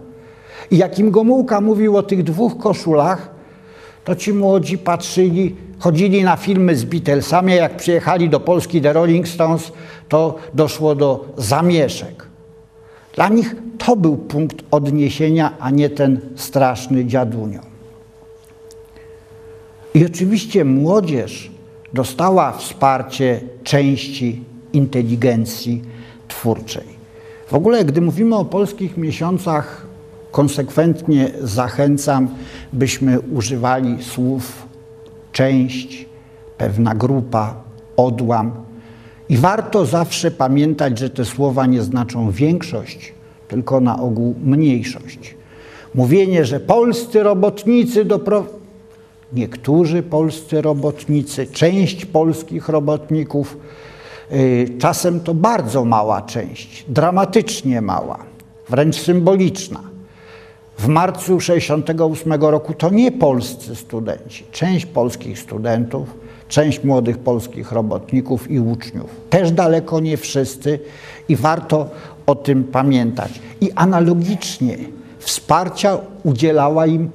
[0.72, 3.32] I jak im Gomułka mówił o tych dwóch koszulach,
[4.04, 9.28] to ci młodzi patrzyli, chodzili na filmy z Beatlesami, jak przyjechali do Polski The Rolling
[9.28, 9.72] Stones,
[10.08, 12.29] to doszło do zamieszek.
[13.15, 17.62] Dla nich to był punkt odniesienia, a nie ten straszny dziadunio.
[19.93, 21.52] I oczywiście młodzież
[21.93, 24.43] dostała wsparcie części
[24.74, 25.82] inteligencji
[26.28, 27.00] twórczej.
[27.48, 29.86] W ogóle, gdy mówimy o polskich miesiącach,
[30.32, 32.28] konsekwentnie zachęcam,
[32.74, 34.67] byśmy używali słów
[35.32, 36.06] część,
[36.58, 37.56] pewna grupa,
[37.98, 38.52] odłam.
[39.30, 43.13] I warto zawsze pamiętać, że te słowa nie znaczą większość,
[43.48, 45.36] tylko na ogół mniejszość.
[45.96, 48.06] Mówienie, że polscy robotnicy
[49.34, 53.58] niektórzy polscy robotnicy, część polskich robotników,
[54.32, 58.20] yy, czasem to bardzo mała część, dramatycznie mała,
[58.70, 59.80] wręcz symboliczna.
[60.78, 66.10] W marcu 1968 roku to nie polscy studenci, część polskich studentów,
[66.50, 69.10] część młodych polskich robotników i uczniów.
[69.30, 70.80] Też daleko nie wszyscy
[71.30, 71.90] i warto
[72.26, 73.32] o tym pamiętać.
[73.62, 74.78] I analogicznie
[75.20, 77.10] wsparcia udzielała im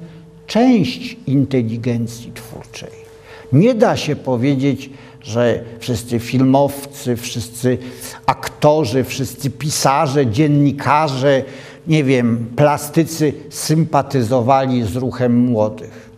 [0.47, 3.05] część inteligencji twórczej.
[3.53, 4.89] Nie da się powiedzieć,
[5.21, 7.77] że wszyscy filmowcy, wszyscy
[8.25, 11.43] aktorzy, wszyscy pisarze, dziennikarze,
[11.87, 16.09] nie wiem, plastycy sympatyzowali z ruchem młodych.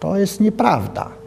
[0.00, 1.21] To jest nieprawda.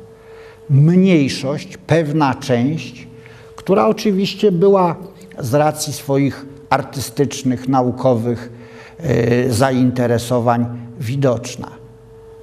[0.70, 3.08] Mniejszość, pewna część,
[3.56, 4.96] która oczywiście była
[5.40, 8.52] z racji swoich artystycznych, naukowych
[8.98, 10.66] e, zainteresowań
[11.00, 11.72] widoczna.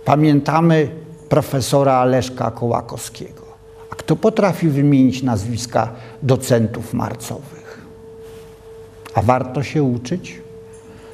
[0.05, 0.89] Pamiętamy
[1.29, 3.43] profesora Leszka Kołakowskiego.
[3.91, 7.87] A kto potrafi wymienić nazwiska docentów marcowych?
[9.15, 10.43] A warto się uczyć?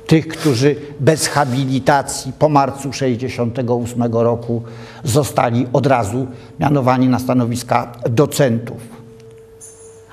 [0.09, 4.62] Tych, którzy bez habilitacji po marcu 68 roku
[5.05, 6.27] zostali od razu
[6.61, 8.77] mianowani na stanowiska docentów.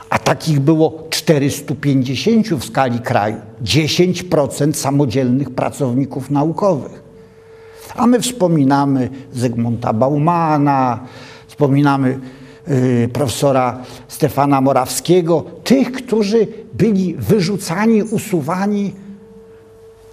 [0.09, 7.03] A takich było 450 w skali kraju, 10% samodzielnych pracowników naukowych.
[7.95, 10.99] A my wspominamy Zygmunta Baumana,
[11.47, 12.19] wspominamy
[12.67, 19.04] yy, profesora Stefana Morawskiego, tych, którzy byli wyrzucani, usuwani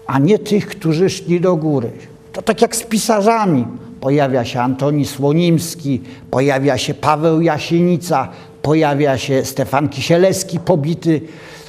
[0.07, 1.91] a nie tych, którzy szli do góry.
[2.33, 3.67] To tak jak z pisarzami.
[4.01, 8.29] Pojawia się Antoni Słonimski, pojawia się Paweł Jasienica,
[8.63, 11.21] pojawia się Stefan Kisielewski, pobity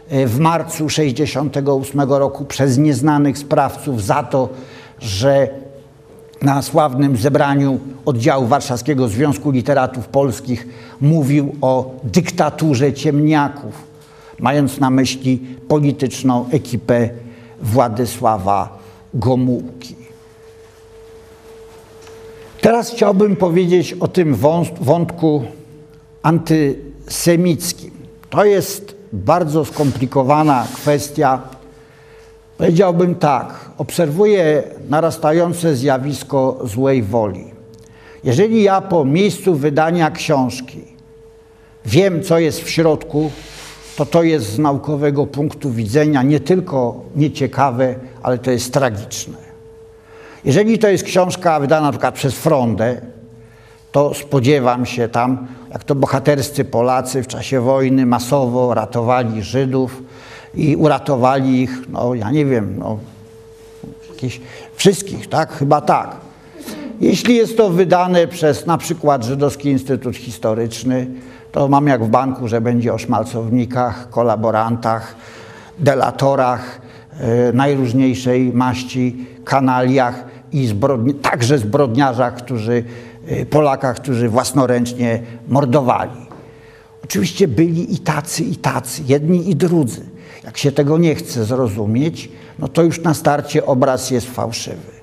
[0.09, 4.49] e, w marcu 68 roku przez nieznanych sprawców za to,
[4.99, 5.47] że
[6.41, 10.67] na sławnym zebraniu oddziału Warszawskiego Związku Literatów Polskich
[11.01, 13.83] mówił o dyktaturze ciemniaków,
[14.39, 17.09] mając na myśli polityczną ekipę
[17.63, 18.77] Władysława
[19.13, 19.95] Gomułki.
[22.61, 24.35] Teraz chciałbym powiedzieć o tym
[24.81, 25.43] wątku
[26.23, 27.91] antysemickim.
[28.29, 31.41] To jest bardzo skomplikowana kwestia.
[32.57, 37.45] Powiedziałbym tak, obserwuję narastające zjawisko złej woli.
[38.23, 40.81] Jeżeli ja po miejscu wydania książki
[41.85, 43.31] wiem, co jest w środku,
[43.95, 49.37] to to jest z naukowego punktu widzenia nie tylko nieciekawe, ale to jest tragiczne.
[50.45, 53.01] Jeżeli to jest książka wydana na przykład przez Frondę,
[53.91, 60.03] to spodziewam się tam, jak to bohaterscy Polacy w czasie wojny masowo ratowali Żydów
[60.55, 62.97] i uratowali ich, no ja nie wiem, no,
[64.09, 64.41] jakieś,
[64.75, 65.53] wszystkich, tak?
[65.53, 66.15] Chyba tak.
[67.01, 71.07] Jeśli jest to wydane przez na przykład Żydowski Instytut Historyczny,
[71.53, 75.15] to mam jak w banku, że będzie o szmalcownikach, kolaborantach,
[75.79, 76.81] delatorach
[77.19, 82.83] e, najróżniejszej maści, kanaliach i zbrodni, także zbrodniarzach, którzy,
[83.27, 86.25] e, Polakach, którzy własnoręcznie mordowali.
[87.03, 90.01] Oczywiście byli i tacy, i tacy, jedni i drudzy.
[90.43, 92.29] Jak się tego nie chce zrozumieć,
[92.59, 94.93] no to już na starcie obraz jest fałszywy.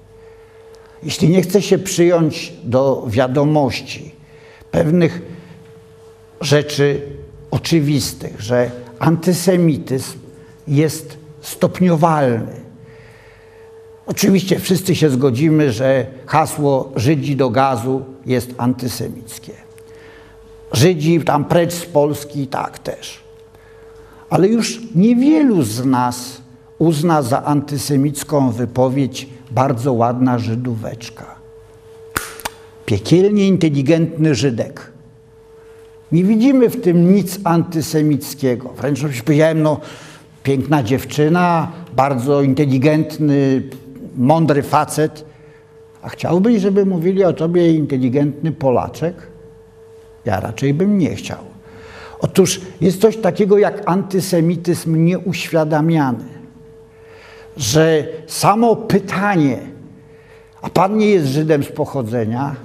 [1.02, 4.14] Jeśli nie chce się przyjąć do wiadomości
[4.70, 5.29] pewnych
[6.40, 7.00] rzeczy
[7.50, 10.18] oczywistych, że antysemityzm
[10.68, 12.60] jest stopniowalny.
[14.06, 19.52] Oczywiście wszyscy się zgodzimy, że hasło Żydzi do gazu jest antysemickie.
[20.72, 23.20] Żydzi tam precz z Polski, tak też.
[24.30, 26.40] Ale już niewielu z nas
[26.78, 31.34] uzna za antysemicką wypowiedź bardzo ładna Żydóweczka.
[32.86, 34.92] Piekielnie inteligentny Żydek.
[36.12, 38.68] Nie widzimy w tym nic antysemickiego.
[38.68, 39.80] Wręcz powiedziałem, no
[40.42, 43.62] piękna dziewczyna, bardzo inteligentny,
[44.16, 45.24] mądry facet.
[46.02, 49.14] A chciałbyś, żeby mówili o tobie inteligentny Polaczek?
[50.24, 51.38] Ja raczej bym nie chciał.
[52.20, 56.24] Otóż jest coś takiego jak antysemityzm nieuświadamiany,
[57.56, 59.58] że samo pytanie,
[60.62, 62.56] a pan nie jest Żydem z pochodzenia,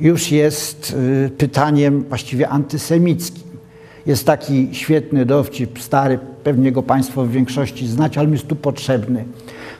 [0.00, 0.96] już jest
[1.26, 3.48] y, pytaniem właściwie antysemickim.
[4.06, 9.24] Jest taki świetny dowcip, stary, pewnie go Państwo w większości znacie, ale jest tu potrzebny.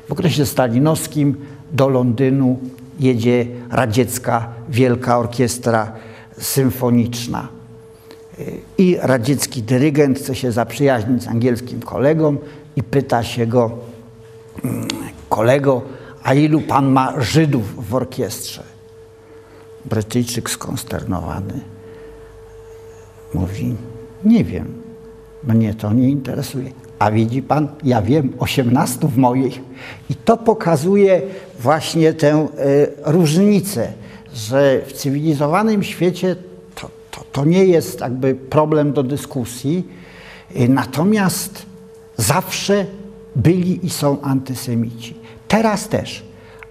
[0.08, 1.36] W okresie stalinowskim
[1.72, 2.58] do Londynu
[3.00, 5.92] jedzie radziecka wielka orkiestra
[6.38, 7.48] symfoniczna.
[8.78, 12.36] I radziecki dyrygent chce się zaprzyjaźnić z angielskim kolegą
[12.76, 13.70] i pyta się go,
[14.64, 14.88] mm,
[15.28, 15.82] kolego,
[16.22, 18.67] a ilu pan ma Żydów w orkiestrze?
[19.88, 21.60] Brytyjczyk skonsternowany
[23.34, 23.74] mówi,
[24.24, 24.82] nie wiem,
[25.44, 26.70] mnie to nie interesuje.
[26.98, 29.52] A widzi pan, ja wiem, 18 w mojej.
[30.10, 31.22] I to pokazuje
[31.60, 33.92] właśnie tę y, różnicę,
[34.34, 36.36] że w cywilizowanym świecie
[36.74, 39.88] to, to, to nie jest jakby problem do dyskusji,
[40.56, 41.66] y, natomiast
[42.16, 42.86] zawsze
[43.36, 45.14] byli i są antysemici.
[45.48, 46.24] Teraz też,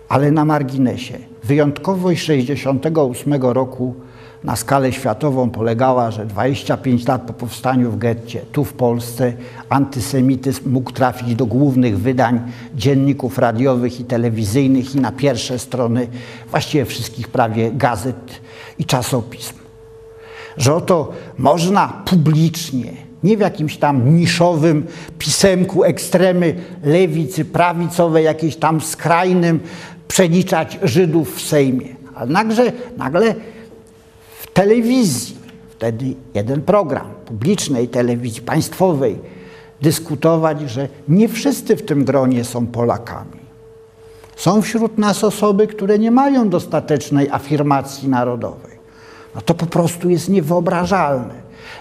[0.09, 1.18] ale na marginesie.
[1.48, 3.95] Wyjątkowość 68 roku
[4.43, 9.34] na skalę światową polegała, że 25 lat po powstaniu w getcie, tu w Polsce,
[9.70, 12.41] antysemityzm mógł trafić do głównych wydań
[12.76, 16.08] dzienników radiowych i telewizyjnych i na pierwsze strony
[16.52, 18.41] właściwie wszystkich prawie gazet
[18.80, 19.56] i czasopism.
[20.58, 22.93] Że oto można publicznie,
[23.24, 24.86] nie w jakimś tam niszowym
[25.20, 29.60] pisemku ekstremy lewicy, prawicowej, jakiejś tam skrajnym,
[30.08, 31.95] przeliczać Żydów w Sejmie.
[32.16, 33.36] Ale nagle, nagle
[34.53, 35.36] telewizji,
[35.70, 39.20] wtedy jeden program publicznej telewizji państwowej,
[39.82, 43.47] dyskutować, że nie wszyscy w tym gronie są Polakami.
[44.36, 48.78] Są wśród nas osoby, które nie mają dostatecznej afirmacji narodowej.
[49.36, 51.34] No to po prostu jest niewyobrażalne,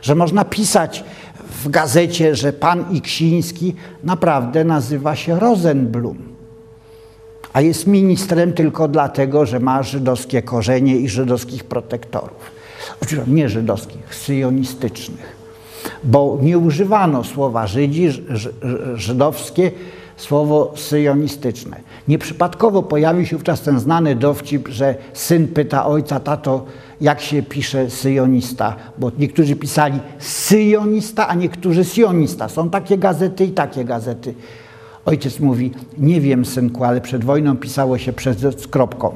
[0.03, 1.05] że można pisać
[1.65, 3.75] w gazecie, że pan Iksiński
[4.05, 6.36] naprawdę nazywa się Rosenblum,
[7.57, 12.51] a jest ministrem tylko dlatego, że ma żydowskie korzenie i żydowskich protektorów
[13.03, 15.37] oczywiście nie żydowskich, syjonistycznych,
[16.05, 18.09] bo nie używano słowa Żydzi,
[18.95, 19.71] żydowskie,
[20.17, 21.81] słowo syjonistyczne.
[22.09, 26.65] Nieprzypadkowo pojawił się wówczas ten znany dowcip, że syn pyta ojca, tato,
[27.01, 32.49] jak się pisze syjonista, bo niektórzy pisali syjonista, a niektórzy sionista.
[32.49, 34.35] Są takie gazety i takie gazety.
[35.07, 39.15] Ojciec mówi, nie wiem synku, ale przed wojną pisało się przez kropką.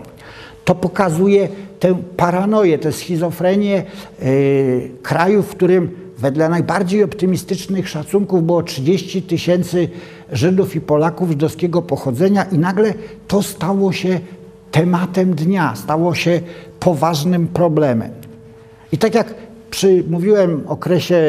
[0.64, 1.48] To pokazuje
[1.80, 3.82] tę paranoję, tę schizofrenię
[4.22, 9.88] yy, kraju, w którym wedle najbardziej optymistycznych szacunków było 30 tysięcy
[10.32, 12.94] Żydów i Polaków żydowskiego pochodzenia i nagle
[13.28, 14.20] to stało się
[14.70, 16.40] tematem dnia, stało się
[16.80, 18.10] poważnym problemem.
[18.92, 19.34] I tak jak
[19.70, 21.22] przy, mówiłem, okresie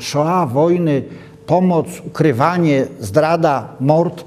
[0.00, 1.02] Shoah, wojny,
[1.46, 4.24] pomoc, ukrywanie, zdrada, mord,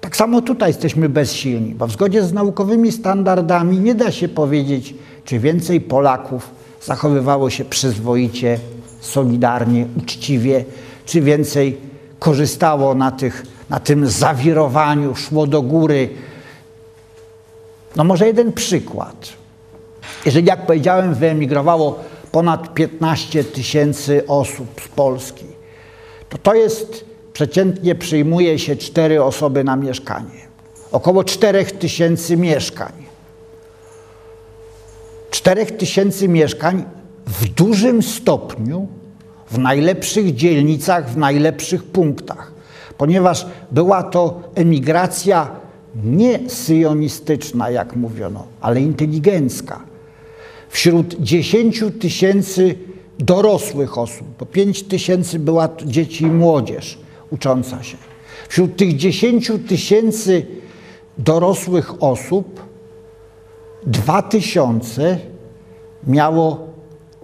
[0.00, 4.94] tak samo tutaj jesteśmy bezsilni, bo w zgodzie z naukowymi standardami nie da się powiedzieć,
[5.24, 6.50] czy więcej Polaków
[6.82, 8.58] zachowywało się przyzwoicie,
[9.00, 10.64] solidarnie, uczciwie,
[11.06, 11.78] czy więcej
[12.18, 16.08] korzystało na, tych, na tym zawirowaniu, szło do góry.
[17.96, 19.28] No może jeden przykład.
[20.26, 21.98] Jeżeli, jak powiedziałem, wyemigrowało
[22.32, 25.44] ponad 15 tysięcy osób z Polski,
[26.28, 30.48] to to jest przeciętnie przyjmuje się cztery osoby na mieszkanie.
[30.92, 32.92] Około czterech tysięcy mieszkań.
[35.30, 36.84] Czterech tysięcy mieszkań
[37.26, 38.88] w dużym stopniu,
[39.50, 42.52] w najlepszych dzielnicach, w najlepszych punktach,
[42.98, 45.50] ponieważ była to emigracja
[46.04, 49.80] nie syjonistyczna, jak mówiono, ale inteligencka.
[50.68, 52.74] Wśród dziesięciu tysięcy
[53.18, 56.98] dorosłych osób, bo pięć tysięcy była dzieci i młodzież,
[57.30, 57.96] ucząca się.
[58.48, 60.46] Wśród tych 10 tysięcy
[61.18, 62.62] dorosłych osób
[63.86, 65.18] 2 tysiące
[66.06, 66.68] miało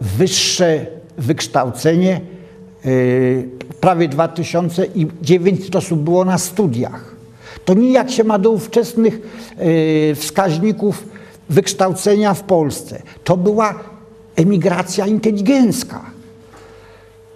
[0.01, 0.87] wyższe
[1.19, 2.21] wykształcenie,
[2.85, 3.49] yy,
[3.81, 7.15] prawie 2 tysiące i 900 osób było na studiach.
[7.65, 9.21] To nijak się ma do ówczesnych
[9.59, 11.05] yy, wskaźników
[11.49, 13.03] wykształcenia w Polsce.
[13.25, 13.94] To była
[14.37, 16.11] emigracja inteligencka.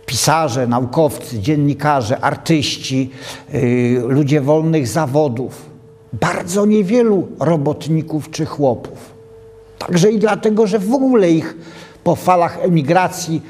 [0.07, 3.11] Pisarze, naukowcy, dziennikarze, artyści,
[3.53, 5.67] yy, ludzie wolnych zawodów.
[6.13, 9.13] Bardzo niewielu robotników czy chłopów.
[9.79, 11.57] Także i dlatego, że w ogóle ich
[12.05, 13.43] po falach emigracji,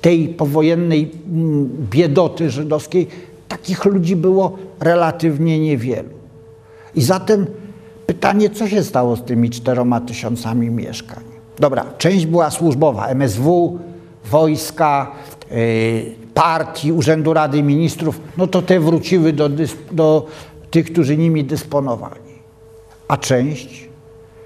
[0.00, 3.06] tej powojennej mm, biedoty żydowskiej,
[3.48, 6.08] takich ludzi było relatywnie niewielu.
[6.94, 7.46] I zatem
[8.06, 11.23] pytanie, co się stało z tymi czteroma tysiącami mieszkań?
[11.58, 13.78] Dobra, część była służbowa, MSW,
[14.24, 15.12] wojska,
[15.50, 15.56] yy,
[16.34, 19.50] partii, Urzędu Rady Ministrów, no to te wróciły do,
[19.92, 20.26] do
[20.70, 22.34] tych, którzy nimi dysponowali.
[23.08, 23.88] A część,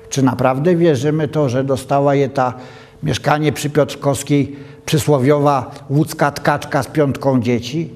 [0.09, 2.55] czy naprawdę wierzymy to, że dostała je ta
[3.03, 4.57] mieszkanie przy Piotrkowskiej
[4.87, 7.91] przysłowiowa łódzka tkaczka z piątką dzieci?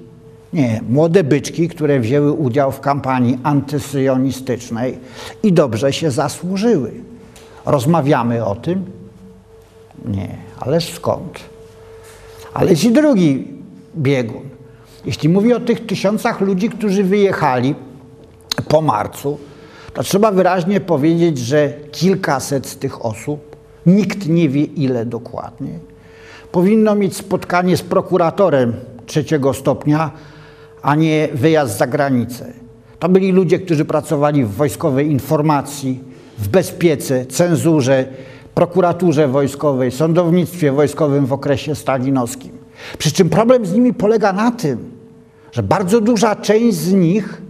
[0.53, 4.99] Nie, młode byczki, które wzięły udział w kampanii antysyjonistycznej
[5.43, 6.93] i dobrze się zasłużyły.
[7.67, 9.02] Rozmawiamy o tym?
[10.05, 11.41] Nie, ależ skąd?
[12.55, 13.49] Ale i drugi
[13.97, 14.43] biegun.
[15.05, 17.75] Jeśli mówię o tych tysiącach ludzi, którzy wyjechali
[18.69, 19.39] po marcu,
[19.95, 25.79] to trzeba wyraźnie powiedzieć, że kilkaset z tych osób, nikt nie wie ile dokładnie,
[26.53, 28.75] powinno mieć spotkanie z prokuratorem
[29.07, 30.11] trzeciego stopnia,
[30.83, 32.53] a nie wyjazd za granicę.
[32.99, 36.01] To byli ludzie, którzy pracowali w wojskowej informacji,
[36.39, 38.07] w bezpiece, cenzurze,
[38.55, 42.53] prokuraturze wojskowej, sądownictwie wojskowym w okresie stalinowskim.
[42.99, 44.91] Przy czym problem z nimi polega na tym,
[45.53, 47.43] że bardzo duża część z nich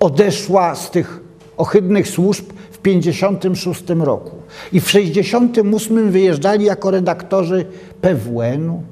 [0.00, 1.20] odeszła z tych
[1.56, 4.36] ohydnych służb w 1956 roku.
[4.72, 7.66] I w 1968 wyjeżdżali jako redaktorzy
[8.00, 8.82] PWN-u,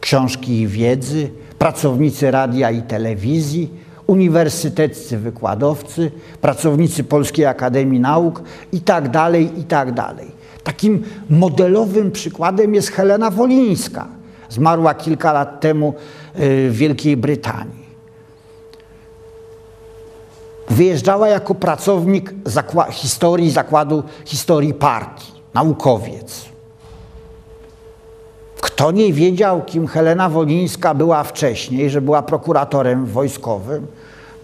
[0.00, 3.70] książki i wiedzy, pracownicy radia i telewizji,
[4.06, 8.42] uniwersyteccy wykładowcy, pracownicy Polskiej Akademii Nauk
[8.72, 10.37] i tak dalej, i tak dalej.
[10.64, 14.06] Takim modelowym przykładem jest Helena Wolińska.
[14.48, 17.88] Zmarła kilka lat temu y, w Wielkiej Brytanii.
[20.70, 26.44] Wyjeżdżała jako pracownik zakła historii zakładu historii partii, naukowiec.
[28.60, 33.86] Kto nie wiedział, kim Helena Wolińska była wcześniej, że była prokuratorem wojskowym,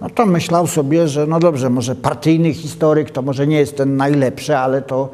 [0.00, 3.96] no to myślał sobie, że no dobrze, może partyjny historyk to może nie jest ten
[3.96, 5.08] najlepszy, ale to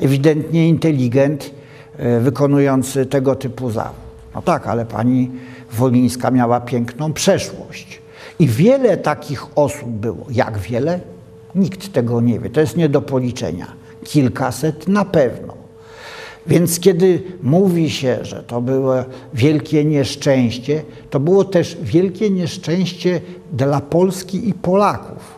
[0.00, 1.50] ewidentnie inteligent
[1.96, 4.08] e, wykonujący tego typu zawód.
[4.34, 5.30] No tak, ale pani
[5.72, 8.00] Wolińska miała piękną przeszłość.
[8.38, 10.26] I wiele takich osób było.
[10.30, 11.00] Jak wiele?
[11.54, 12.50] Nikt tego nie wie.
[12.50, 13.66] To jest nie do policzenia.
[14.04, 15.54] Kilkaset na pewno.
[16.46, 18.94] Więc kiedy mówi się, że to było
[19.34, 23.20] wielkie nieszczęście, to było też wielkie nieszczęście
[23.52, 25.34] dla Polski i Polaków,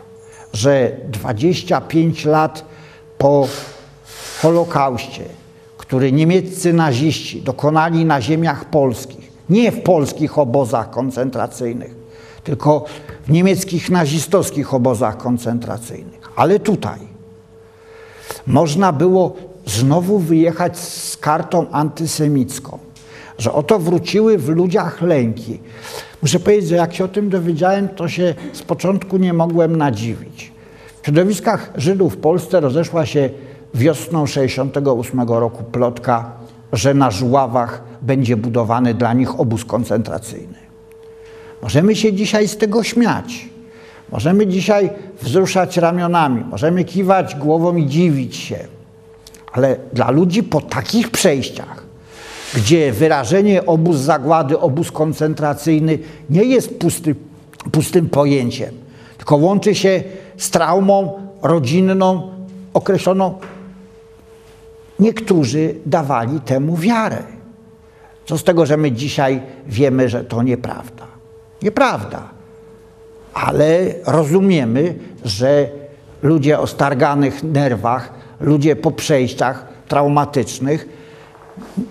[0.53, 2.65] że 25 lat
[3.17, 3.47] po
[4.41, 5.23] Holokauście,
[5.77, 11.95] który niemieccy naziści dokonali na ziemiach polskich, nie w polskich obozach koncentracyjnych,
[12.43, 12.85] tylko
[13.25, 16.99] w niemieckich nazistowskich obozach koncentracyjnych, ale tutaj
[18.47, 19.35] można było
[19.65, 22.77] znowu wyjechać z kartą antysemicką,
[23.37, 25.59] że oto wróciły w ludziach lęki.
[26.21, 30.51] Muszę powiedzieć, że jak się o tym dowiedziałem, to się z początku nie mogłem nadziwić.
[31.01, 33.29] W środowiskach Żydów w Polsce rozeszła się
[33.73, 36.31] wiosną 68 roku plotka,
[36.73, 40.57] że na Żuławach będzie budowany dla nich obóz koncentracyjny.
[41.61, 43.49] Możemy się dzisiaj z tego śmiać.
[44.11, 44.89] Możemy dzisiaj
[45.21, 48.57] wzruszać ramionami, możemy kiwać głową i dziwić się.
[49.51, 51.83] Ale dla ludzi po takich przejściach,
[52.55, 55.99] gdzie wyrażenie obóz zagłady, obóz koncentracyjny
[56.29, 57.15] nie jest pusty,
[57.71, 58.71] pustym pojęciem,
[59.17, 60.03] tylko łączy się
[60.37, 62.31] z traumą rodzinną
[62.73, 63.33] określoną,
[65.01, 67.23] niektórzy dawali temu wiarę.
[68.25, 71.07] Co z tego, że my dzisiaj wiemy, że to nieprawda?
[71.61, 72.29] Nieprawda.
[73.33, 74.95] Ale rozumiemy,
[75.25, 75.69] że
[76.23, 80.89] ludzie o starganych nerwach ludzie po przejściach traumatycznych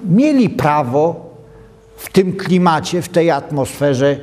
[0.09, 1.31] mieli prawo
[1.97, 4.17] w tym klimacie, w tej atmosferze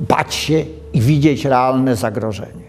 [0.00, 2.66] bać się i widzieć realne zagrożenie.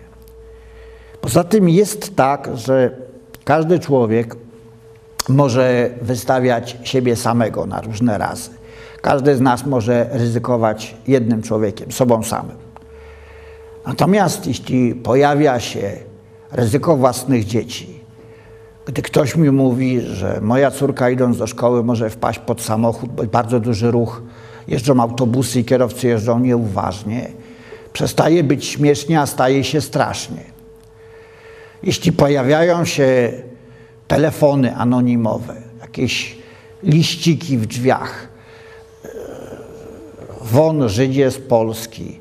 [1.22, 2.92] Poza tym jest tak, że
[3.44, 4.36] każdy człowiek
[5.30, 8.50] może wystawiać siebie samego na różne razy.
[9.02, 12.56] Każdy z nas może ryzykować jednym człowiekiem, sobą samym.
[13.86, 15.92] Natomiast jeśli pojawia się
[16.52, 18.00] ryzyko własnych dzieci,
[18.86, 23.24] gdy ktoś mi mówi, że moja córka idąc do szkoły może wpaść pod samochód, bo
[23.24, 24.22] bardzo duży ruch,
[24.68, 27.28] jeżdżą autobusy i kierowcy jeżdżą nieuważnie,
[27.98, 30.44] Przestaje być śmiesznie, a staje się strasznie.
[31.84, 33.32] Jeśli pojawiają się
[34.08, 36.38] telefony anonimowe, jakieś
[36.84, 38.28] liściki w drzwiach,
[39.06, 39.10] e,
[40.42, 42.20] won Żydzie z Polski,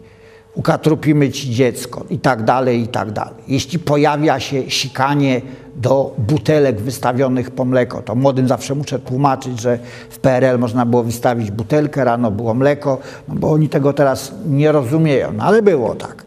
[0.54, 3.34] ukatrupimy ci dziecko i tak dalej, i tak dalej.
[3.48, 5.42] Jeśli pojawia się sikanie
[5.76, 9.78] do butelek wystawionych po mleko, to młodym zawsze muszę tłumaczyć, że
[10.10, 14.72] w PRL można było wystawić butelkę, rano było mleko, no bo oni tego teraz nie
[14.72, 16.24] rozumieją, no ale było tak.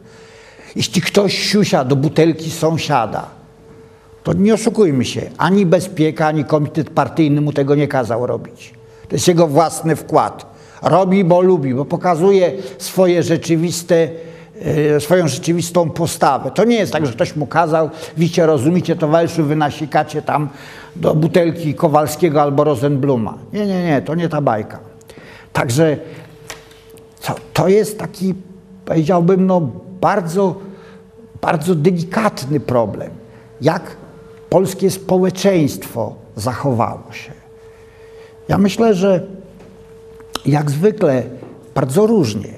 [0.76, 3.38] Jeśli ktoś siusia do butelki sąsiada,
[4.24, 8.74] to nie oszukujmy się, ani bezpieka, ani komitet partyjny mu tego nie kazał robić.
[9.09, 10.45] To jest jego własny wkład.
[10.82, 14.09] Robi, bo lubi, bo pokazuje swoje rzeczywiste,
[14.95, 16.51] e, swoją rzeczywistą postawę.
[16.51, 20.49] To nie jest tak, że ktoś mu kazał, widzicie, rozumiecie, towarzyszu, wy nasikacie tam
[20.95, 23.38] do butelki Kowalskiego albo Rosenbluma.
[23.53, 24.80] Nie, nie, nie, to nie ta bajka.
[25.53, 25.97] Także
[27.22, 28.34] to, to jest taki,
[28.86, 29.61] powiedziałbym, no
[30.01, 30.55] bardzo,
[31.41, 33.11] bardzo delikatny problem.
[33.61, 33.82] Jak
[34.49, 37.31] polskie społeczeństwo zachowało się.
[38.47, 39.27] Ja myślę, że
[40.45, 41.23] jak zwykle
[41.75, 42.53] bardzo różnie.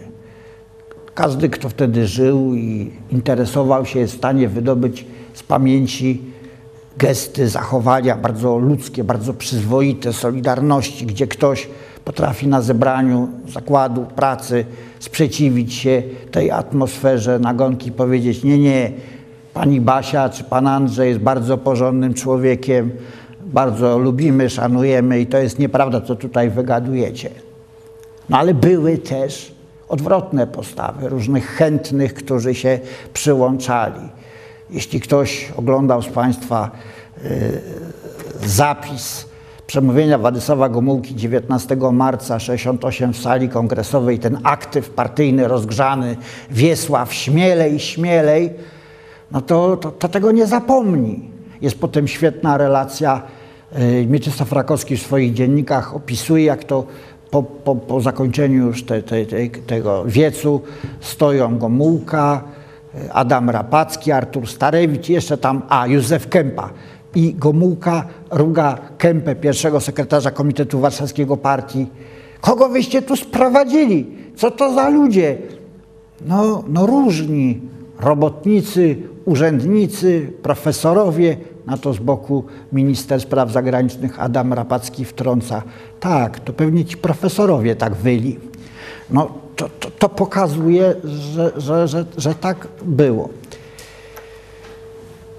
[1.15, 6.21] Każdy, kto wtedy żył i interesował się, jest w stanie wydobyć z pamięci
[6.97, 11.69] gesty, zachowania bardzo ludzkie, bardzo przyzwoite, solidarności, gdzie ktoś
[12.05, 14.65] potrafi na zebraniu zakładu pracy
[14.99, 18.91] sprzeciwić się tej atmosferze nagonki powiedzieć: Nie, nie,
[19.53, 22.91] pani Basia czy pan Andrzej jest bardzo porządnym człowiekiem,
[23.45, 27.29] bardzo lubimy, szanujemy i to jest nieprawda, co tutaj wygadujecie.
[28.29, 29.55] No ale były też
[29.89, 32.79] odwrotne postawy różnych chętnych, którzy się
[33.13, 34.09] przyłączali.
[34.69, 36.71] Jeśli ktoś oglądał z Państwa
[37.25, 37.61] y,
[38.45, 39.25] zapis
[39.67, 46.17] przemówienia Władysława Gomułki 19 marca 68 w sali kongresowej, ten aktyw partyjny rozgrzany,
[46.51, 48.49] Wiesław śmielej, śmielej,
[49.31, 51.31] no to, to, to tego nie zapomni.
[51.61, 53.21] Jest potem świetna relacja,
[53.79, 56.85] y, Mieczysław Rakowski w swoich dziennikach opisuje, jak to
[57.31, 60.61] po, po, po zakończeniu już te, te, te, tego wiecu
[60.99, 62.43] stoją Gomułka,
[63.11, 66.69] Adam Rapacki, Artur Starewicz, jeszcze tam, a Józef Kępa.
[67.15, 71.87] I Gomułka ruga Kępę, pierwszego sekretarza Komitetu Warszawskiego Partii.
[72.41, 74.07] Kogo wyście tu sprowadzili?
[74.35, 75.37] Co to za ludzie?
[76.25, 77.61] No, no różni.
[78.01, 85.61] Robotnicy, urzędnicy, profesorowie, na to z boku minister spraw zagranicznych Adam Rapacki wtrąca.
[85.99, 88.39] Tak, to pewnie ci profesorowie tak wyli.
[89.09, 93.29] No, to, to, to pokazuje, że, że, że, że tak było.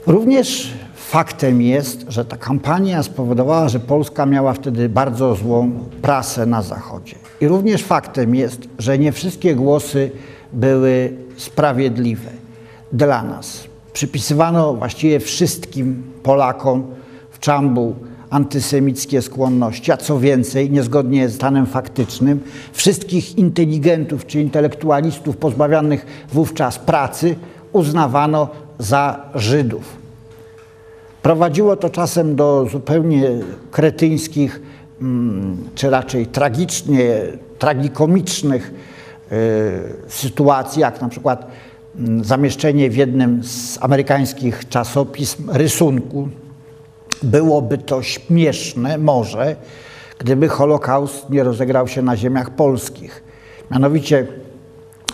[0.06, 5.70] Również faktem jest, że ta kampania spowodowała, że Polska miała wtedy bardzo złą
[6.02, 7.16] prasę na Zachodzie.
[7.40, 10.10] I również faktem jest, że nie wszystkie głosy
[10.52, 12.41] były sprawiedliwe
[12.92, 13.64] dla nas.
[13.92, 16.86] Przypisywano właściwie wszystkim Polakom
[17.30, 17.94] w Czambu
[18.30, 22.40] antysemickie skłonności, a co więcej, niezgodnie z stanem faktycznym,
[22.72, 27.36] wszystkich inteligentów czy intelektualistów pozbawionych wówczas pracy
[27.72, 29.96] uznawano za Żydów.
[31.22, 33.30] Prowadziło to czasem do zupełnie
[33.70, 34.62] kretyńskich,
[35.00, 37.20] mm, czy raczej tragicznie,
[37.58, 38.74] tragikomicznych
[39.32, 41.46] y, sytuacji, jak na przykład
[42.22, 46.28] zamieszczenie w jednym z amerykańskich czasopism rysunku
[47.22, 49.56] Byłoby to śmieszne może,
[50.18, 53.22] gdyby Holokaust nie rozegrał się na ziemiach polskich.
[53.70, 54.26] Mianowicie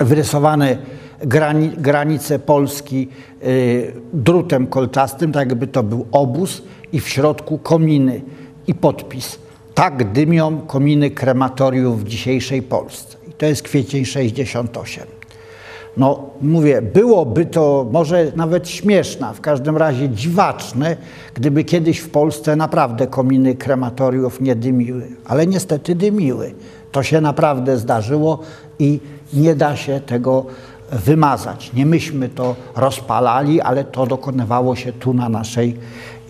[0.00, 0.78] wyrysowane
[1.20, 3.08] grani, granice Polski
[3.42, 6.62] y, drutem kolczastym, tak jakby to był obóz
[6.92, 8.20] i w środku kominy
[8.66, 9.38] i podpis.
[9.74, 13.16] Tak dymią kominy krematoriów w dzisiejszej Polsce.
[13.28, 15.17] I to jest kwiecień 68.
[15.98, 20.96] No mówię, byłoby to może nawet śmieszne, w każdym razie dziwaczne,
[21.34, 26.54] gdyby kiedyś w Polsce naprawdę kominy krematoriów nie dymiły, ale niestety dymiły.
[26.92, 28.38] To się naprawdę zdarzyło
[28.78, 29.00] i
[29.32, 30.46] nie da się tego
[30.92, 31.72] wymazać.
[31.72, 35.76] Nie myśmy to rozpalali, ale to dokonywało się tu na naszej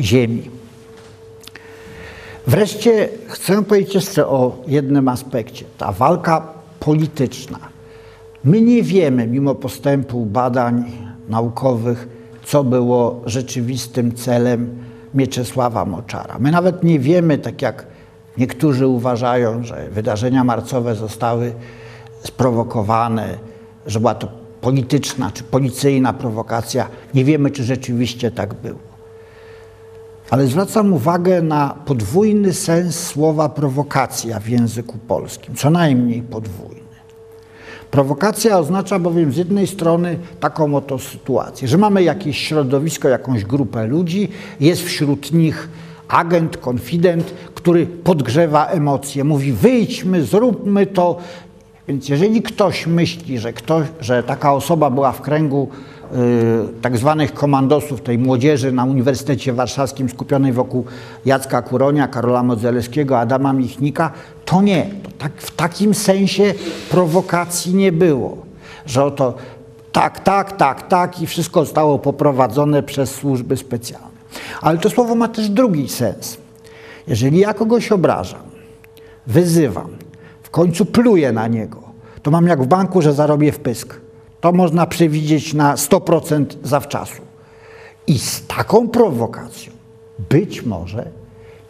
[0.00, 0.50] ziemi.
[2.46, 5.64] Wreszcie chcę powiedzieć jeszcze o jednym aspekcie.
[5.78, 6.48] Ta walka
[6.80, 7.58] polityczna
[8.44, 10.84] My nie wiemy, mimo postępu badań
[11.28, 12.08] naukowych,
[12.44, 14.78] co było rzeczywistym celem
[15.14, 16.38] Mieczysława Moczara.
[16.38, 17.86] My nawet nie wiemy, tak jak
[18.38, 21.52] niektórzy uważają, że wydarzenia marcowe zostały
[22.22, 23.38] sprowokowane,
[23.86, 24.28] że była to
[24.60, 26.88] polityczna czy policyjna prowokacja.
[27.14, 28.78] Nie wiemy, czy rzeczywiście tak było.
[30.30, 36.87] Ale zwracam uwagę na podwójny sens słowa prowokacja w języku polskim, co najmniej podwójny.
[37.90, 43.86] Prowokacja oznacza bowiem z jednej strony taką oto sytuację, że mamy jakieś środowisko, jakąś grupę
[43.86, 44.28] ludzi,
[44.60, 45.68] jest wśród nich
[46.08, 51.18] agent, konfident, który podgrzewa emocje, mówi wyjdźmy, zróbmy to.
[51.88, 55.68] Więc jeżeli ktoś myśli, że, ktoś, że taka osoba była w kręgu
[56.82, 60.84] tak zwanych komandosów, tej młodzieży na Uniwersytecie Warszawskim skupionej wokół
[61.24, 64.10] Jacka Kuronia, Karola Modzelewskiego, Adama Michnika,
[64.44, 64.90] to nie.
[65.02, 66.54] To tak, w takim sensie
[66.90, 68.36] prowokacji nie było,
[68.86, 69.34] że oto
[69.92, 74.08] tak, tak, tak, tak i wszystko zostało poprowadzone przez służby specjalne.
[74.60, 76.38] Ale to słowo ma też drugi sens.
[77.06, 78.42] Jeżeli ja kogoś obrażam,
[79.26, 79.88] wyzywam,
[80.42, 81.82] w końcu pluję na niego,
[82.22, 84.07] to mam jak w banku, że zarobię w pysk.
[84.40, 87.22] To można przewidzieć na 100% zawczasu.
[88.06, 89.72] I z taką prowokacją
[90.30, 91.08] być może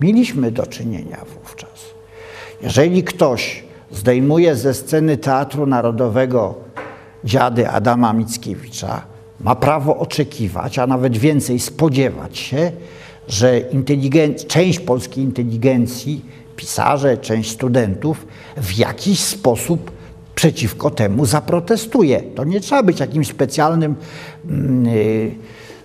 [0.01, 1.85] mieliśmy do czynienia wówczas.
[2.63, 6.55] Jeżeli ktoś zdejmuje ze sceny Teatru Narodowego
[7.25, 9.03] dziady Adama Mickiewicza,
[9.41, 12.73] ma prawo oczekiwać, a nawet więcej spodziewać się,
[13.29, 13.61] że
[14.47, 16.25] część polskiej inteligencji,
[16.57, 19.98] pisarze, część studentów w jakiś sposób
[20.39, 22.23] przeciwko temu zaprotestuje.
[22.23, 23.95] To nie trzeba być jakimś specjalnym
[24.85, 25.31] yy,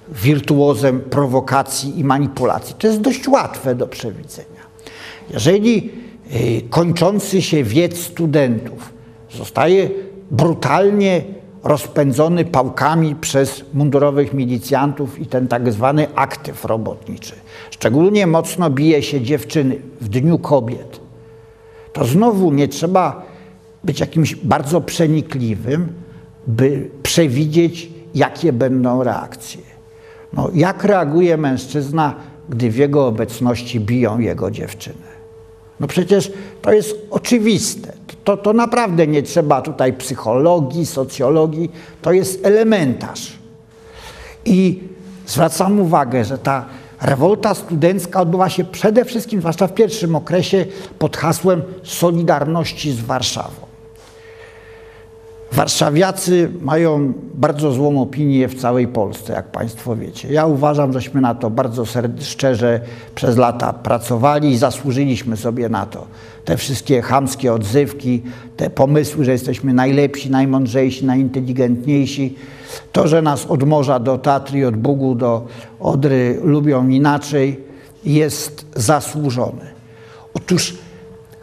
[0.10, 2.76] wirtuozem prowokacji i manipulacji.
[2.80, 4.64] To jest dość łatwe do przewidzenia.
[5.30, 8.94] Jeżeli yy, kończący się wiec studentów
[9.32, 9.90] zostaje
[10.32, 11.22] brutalnie
[11.64, 17.34] rozpędzony pałkami przez mundurowych milicjantów i ten tak zwany aktyw robotniczy.
[17.72, 21.00] Szczególnie mocno bije się dziewczyny w Dniu Kobiet.
[21.94, 23.33] To znowu nie trzeba
[23.84, 25.88] być jakimś bardzo przenikliwym,
[26.48, 29.62] by przewidzieć, jakie będą reakcje.
[30.34, 32.16] No, jak reaguje mężczyzna,
[32.50, 35.14] gdy w jego obecności biją jego dziewczynę?
[35.80, 36.32] No przecież
[36.62, 37.94] to jest oczywiste.
[38.24, 41.72] To, to naprawdę nie trzeba tutaj psychologii, socjologii,
[42.02, 43.34] to jest elementarz.
[44.46, 44.84] I
[45.28, 46.66] zwracam uwagę, że ta
[47.02, 50.66] rewolta studencka odbywa się przede wszystkim, zwłaszcza w pierwszym okresie,
[51.00, 53.63] pod hasłem Solidarności z Warszawą.
[55.54, 60.34] Warszawiacy mają bardzo złą opinię w całej Polsce, jak Państwo wiecie.
[60.34, 61.84] Ja uważam, żeśmy na to bardzo
[62.22, 62.82] szczerze
[63.16, 66.08] przez lata pracowali i zasłużyliśmy sobie na to.
[66.46, 68.22] Te wszystkie chamskie odzywki,
[68.58, 72.36] te pomysły, że jesteśmy najlepsi, najmądrzejsi, najinteligentniejsi,
[72.92, 75.48] to, że nas od morza do Tatry, od Bugu do
[75.80, 77.60] Odry lubią inaczej,
[78.06, 79.74] jest zasłużone.
[80.34, 80.83] Otóż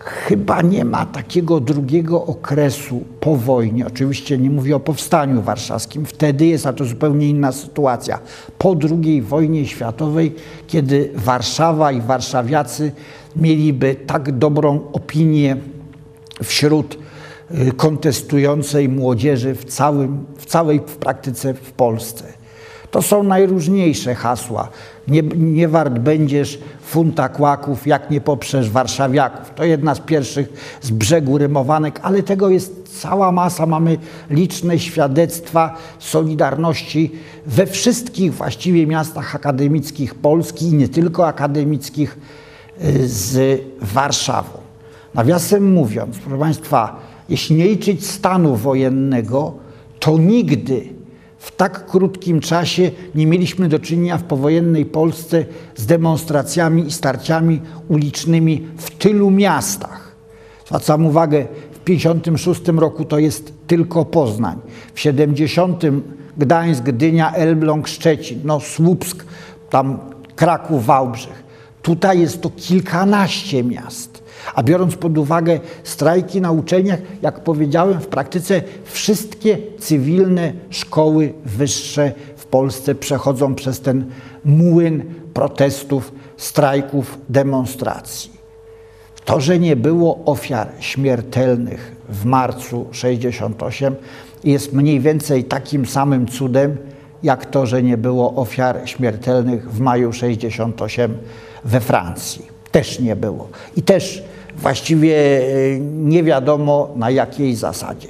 [0.01, 3.87] chyba nie ma takiego drugiego okresu po wojnie.
[3.87, 8.19] Oczywiście nie mówię o powstaniu warszawskim, wtedy jest to zupełnie inna sytuacja.
[8.59, 10.35] Po II wojnie światowej,
[10.67, 12.93] kiedy Warszawa i warszawiacy
[13.37, 15.57] mieliby tak dobrą opinię
[16.43, 16.99] wśród
[17.51, 22.40] y, kontestującej młodzieży w, całym, w całej w praktyce w Polsce.
[22.91, 24.69] To są najróżniejsze hasła.
[25.09, 29.53] Nie, nie wart będziesz funta kłaków, jak nie poprzesz warszawiaków.
[29.55, 33.67] To jedna z pierwszych z brzegu rymowanek, ale tego jest cała masa.
[33.67, 33.99] Mamy
[34.31, 37.13] liczne świadectwa solidarności
[37.47, 42.19] we wszystkich właściwie miastach akademickich Polski i nie tylko akademickich
[42.85, 44.59] y, z Warszawą.
[45.15, 49.53] Nawiasem mówiąc, proszę Państwa, jeśli nie liczyć stanu wojennego,
[50.01, 51.00] to nigdy
[51.41, 55.45] w tak krótkim czasie nie mieliśmy do czynienia w powojennej Polsce
[55.77, 60.17] z demonstracjami i starciami ulicznymi w tylu miastach.
[60.67, 64.59] Zwracam uwagę, w 56 roku to jest tylko Poznań,
[64.95, 65.83] w 70
[66.37, 69.25] Gdańsk, Gdynia, Elbląg, Szczecin, no Słupsk,
[69.71, 69.99] tam
[70.37, 71.45] Kraków, Wałbrzych.
[71.83, 74.10] Tutaj jest to kilkanaście miast.
[74.55, 82.13] A biorąc pod uwagę strajki na uczelniach, jak powiedziałem, w praktyce wszystkie cywilne szkoły wyższe
[82.37, 84.07] w Polsce przechodzą przez ten
[84.45, 88.31] młyn protestów, strajków, demonstracji.
[89.25, 93.95] To, że nie było ofiar śmiertelnych w marcu 68
[94.45, 96.77] jest mniej więcej takim samym cudem,
[97.23, 101.19] jak to, że nie było ofiar śmiertelnych w maju 68
[101.65, 102.47] we Francji.
[102.71, 103.49] Też nie było.
[103.77, 104.25] I też
[104.61, 108.09] właściwie e, nie wiadomo na jakiej zasadzie.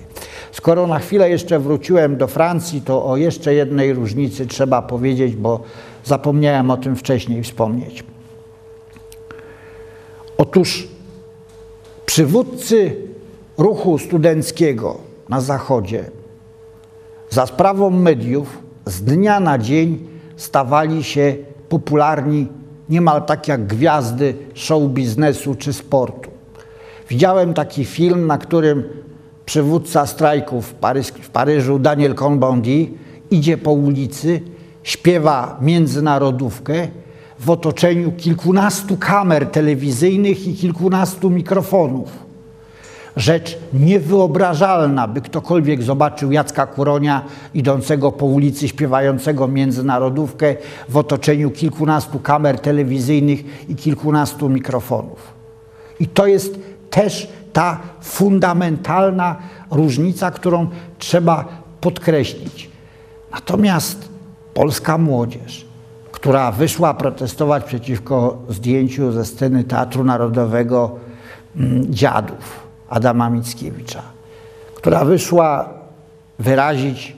[0.53, 5.61] Skoro na chwilę jeszcze wróciłem do Francji, to o jeszcze jednej różnicy trzeba powiedzieć, bo
[6.05, 8.05] zapomniałem o tym wcześniej wspomnieć.
[10.39, 10.89] Otóż
[12.07, 12.97] przywódcy
[13.59, 14.99] ruchu studenckiego
[15.29, 16.05] na Zachodzie
[17.31, 21.37] za sprawą mediów z dnia na dzień stawali się
[21.69, 22.47] popularni
[22.89, 26.31] niemal tak jak gwiazdy show biznesu czy sportu.
[27.11, 28.85] Widziałem taki film, na którym
[29.47, 32.89] przywódca strajków w, Paryż, w Paryżu, Daniel Cohn-Bendit,
[33.31, 34.41] idzie po ulicy,
[34.83, 36.89] śpiewa międzynarodówkę
[37.39, 42.31] w otoczeniu kilkunastu kamer telewizyjnych i kilkunastu mikrofonów
[43.17, 50.57] rzecz niewyobrażalna, by ktokolwiek zobaczył Jacka Kuronia idącego po ulicy, śpiewającego międzynarodówkę
[50.89, 55.41] w otoczeniu kilkunastu kamer telewizyjnych i kilkunastu mikrofonów.
[56.01, 56.59] I to jest
[56.91, 59.37] też ta fundamentalna
[59.71, 60.69] różnica, którą
[60.99, 61.45] trzeba
[61.81, 62.71] podkreślić.
[63.33, 64.09] Natomiast
[64.55, 65.67] polska młodzież,
[66.13, 70.97] która wyszła protestować przeciwko zdjęciu ze sceny Teatru Narodowego
[71.57, 74.03] mm, Dziadów, Adama Mickiewicza,
[74.75, 75.69] która wyszła
[76.39, 77.17] wyrazić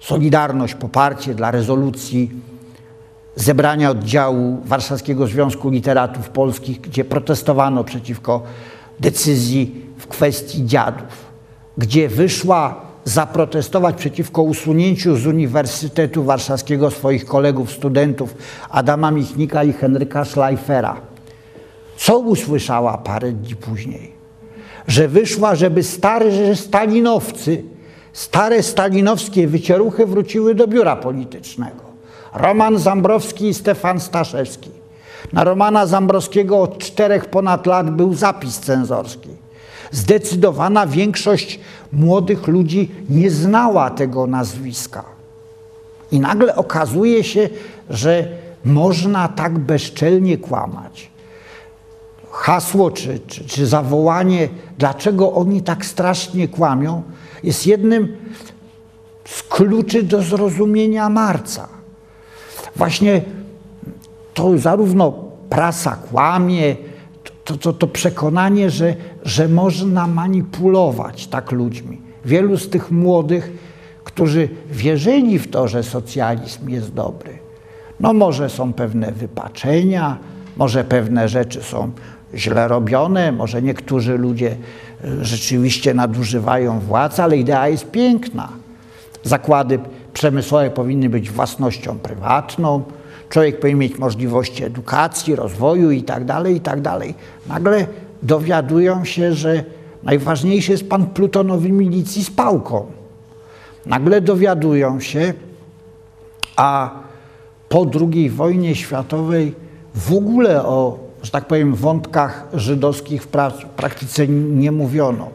[0.00, 2.30] solidarność, poparcie dla rezolucji
[3.36, 8.42] zebrania oddziału Warszawskiego Związku Literatów Polskich, gdzie protestowano przeciwko
[9.00, 11.26] decyzji w kwestii dziadów,
[11.78, 18.34] gdzie wyszła zaprotestować przeciwko usunięciu z Uniwersytetu Warszawskiego swoich kolegów, studentów
[18.70, 21.00] Adama Michnika i Henryka Schleifera.
[21.96, 24.22] Co usłyszała parę dni później?
[24.88, 27.62] że wyszła, żeby stary stalinowcy,
[28.12, 31.82] stare stalinowskie wycieruchy wróciły do biura politycznego.
[32.34, 34.70] Roman Zambrowski i Stefan Staszewski.
[35.32, 39.28] Na Romana Zambrowskiego od czterech ponad lat był zapis cenzorski.
[39.90, 41.60] Zdecydowana większość
[41.92, 45.04] młodych ludzi nie znała tego nazwiska.
[46.12, 47.48] I nagle okazuje się,
[47.90, 48.28] że
[48.64, 51.12] można tak bezczelnie kłamać
[52.32, 54.48] hasło czy, czy, czy zawołanie,
[54.78, 57.02] dlaczego oni tak strasznie kłamią,
[57.42, 58.16] jest jednym
[59.24, 61.68] z kluczy do zrozumienia marca.
[62.76, 63.22] Właśnie
[64.34, 65.12] to zarówno
[65.50, 66.76] prasa kłamie,
[67.44, 72.00] to, to, to przekonanie, że, że można manipulować tak ludźmi.
[72.24, 73.52] Wielu z tych młodych,
[74.04, 77.38] którzy wierzyli w to, że socjalizm jest dobry,
[78.00, 80.18] no może są pewne wypaczenia,
[80.56, 81.90] może pewne rzeczy są
[82.34, 84.56] źle robione, może niektórzy ludzie
[85.04, 88.48] e, rzeczywiście nadużywają władzy, ale idea jest piękna.
[89.22, 89.78] Zakłady
[90.12, 92.82] przemysłowe powinny być własnością prywatną,
[93.32, 96.82] człowiek powinien mieć możliwości edukacji, rozwoju itd., tak itd.
[96.82, 97.10] Tak
[97.46, 97.86] Nagle
[98.22, 99.64] dowiadują się, że
[100.02, 102.86] najważniejszy jest pan plutonowy milicji z pałką.
[103.86, 105.34] Nagle dowiadują się,
[106.56, 106.90] a
[107.68, 109.54] po II wojnie światowej
[109.94, 113.28] w ogóle o że tak powiem, wątkach żydowskich w
[113.76, 115.28] praktyce nie mówiono.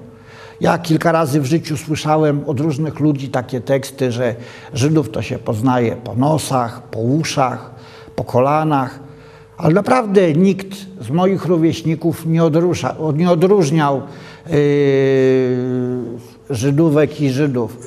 [0.61, 4.35] Ja kilka razy w życiu słyszałem od różnych ludzi takie teksty, że
[4.73, 7.76] Żydów to się poznaje po nosach, po uszach,
[8.17, 8.99] po kolanach,
[9.57, 14.01] ale naprawdę nikt z moich rówieśników nie, odrusza, nie odróżniał
[14.49, 14.53] yy,
[16.49, 17.77] Żydówek i Żydów.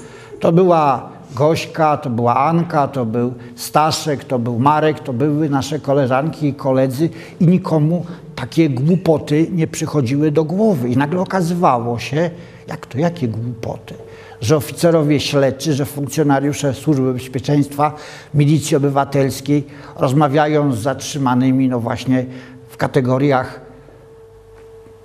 [0.40, 5.78] To była Gośka, to była Anka, to był Staszek, to był Marek, to były nasze
[5.78, 7.10] koleżanki i koledzy
[7.40, 8.06] i nikomu
[8.36, 10.88] takie głupoty nie przychodziły do głowy.
[10.88, 12.30] I nagle okazywało się,
[12.68, 13.94] jak to, jakie głupoty?
[14.40, 17.94] Że oficerowie śledczy, że funkcjonariusze Służby Bezpieczeństwa,
[18.34, 19.66] Milicji Obywatelskiej
[19.96, 22.26] rozmawiają z zatrzymanymi, no właśnie
[22.68, 23.60] w kategoriach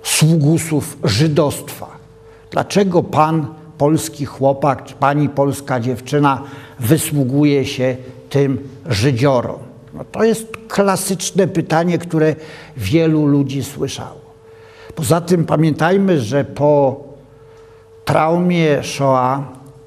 [0.02, 1.96] sługusów żydostwa.
[2.50, 3.46] Dlaczego pan
[3.78, 6.42] polski chłopak czy pani polska dziewczyna
[6.80, 7.96] wysługuje się
[8.30, 9.58] tym żydziorom?
[9.94, 12.36] No to jest klasyczne pytanie, które
[12.76, 14.20] wielu ludzi słyszało.
[14.94, 17.05] Poza tym pamiętajmy, że po
[18.06, 19.40] traumie Shoah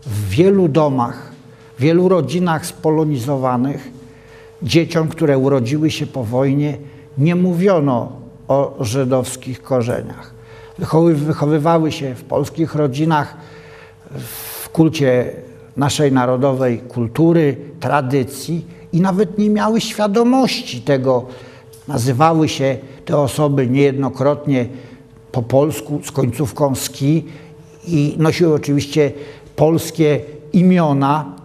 [0.05, 1.31] w wielu domach,
[1.77, 3.91] w wielu rodzinach spolonizowanych
[4.63, 6.77] dzieciom, które urodziły się po wojnie,
[7.17, 8.11] nie mówiono
[8.47, 10.33] o żydowskich korzeniach.
[11.13, 13.37] Wychowywały się w polskich rodzinach
[14.15, 15.31] w kulcie
[15.77, 21.25] naszej narodowej kultury, tradycji i nawet nie miały świadomości tego.
[21.87, 24.65] Nazywały się te osoby niejednokrotnie
[25.31, 27.25] po polsku z końcówką ski
[27.93, 29.11] i nosiły oczywiście
[29.55, 30.19] polskie
[30.53, 31.35] imiona.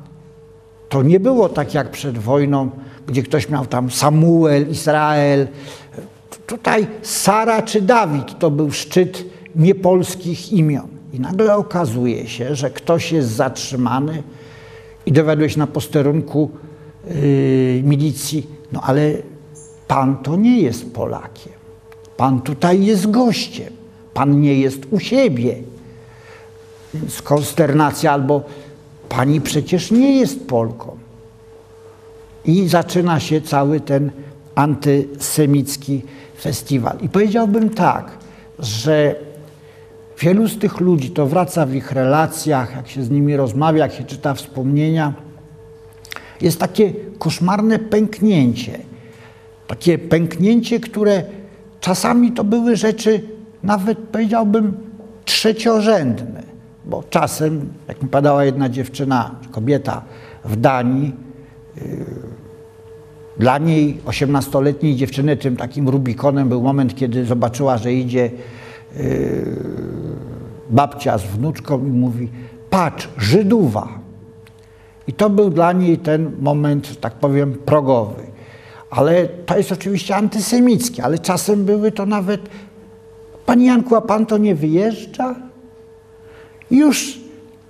[0.89, 2.71] To nie było tak jak przed wojną,
[3.07, 5.49] gdzie ktoś miał tam Samuel, Izrael.
[6.47, 9.25] Tutaj Sara czy Dawid to był szczyt
[9.57, 10.89] niepolskich imion.
[11.13, 14.23] I nagle okazuje się, że ktoś jest zatrzymany
[15.07, 16.51] i dowiaduje się na posterunku
[17.09, 19.13] yy, milicji, no ale
[19.89, 21.53] pan to nie jest Polakiem.
[22.17, 23.73] Pan tutaj jest gościem.
[24.15, 25.57] Pan nie jest u siebie.
[27.25, 28.43] Konsternacja albo
[29.09, 30.97] pani przecież nie jest Polką.
[32.45, 34.11] I zaczyna się cały ten
[34.55, 36.03] antysemicki
[36.41, 36.99] festiwal.
[37.01, 38.19] I powiedziałbym tak,
[38.59, 39.15] że
[40.19, 43.93] Wielu z tych ludzi, to wraca w ich relacjach, jak się z nimi rozmawia, jak
[43.93, 45.13] się czyta wspomnienia,
[46.41, 48.79] jest takie koszmarne pęknięcie.
[49.67, 51.23] Takie pęknięcie, które
[51.81, 53.23] czasami to były rzeczy,
[53.63, 54.77] nawet powiedziałbym,
[55.25, 56.43] trzeciorzędne.
[56.87, 60.03] Bo czasem, jak mi padała jedna dziewczyna, kobieta
[60.45, 61.15] w Danii,
[61.77, 62.07] yy,
[63.39, 68.31] dla niej, 18-letniej dziewczyny, tym takim Rubikonem był moment, kiedy zobaczyła, że idzie
[68.97, 69.03] yy,
[70.71, 72.29] babcia z wnuczką i mówi:
[72.71, 73.89] Patrz, Żydowa.
[75.07, 78.23] I to był dla niej ten moment, tak powiem, progowy.
[78.91, 82.41] Ale to jest oczywiście antysemickie, ale czasem były to nawet.
[83.47, 85.35] Panie Janku, a pan to nie wyjeżdża?
[86.71, 87.21] Już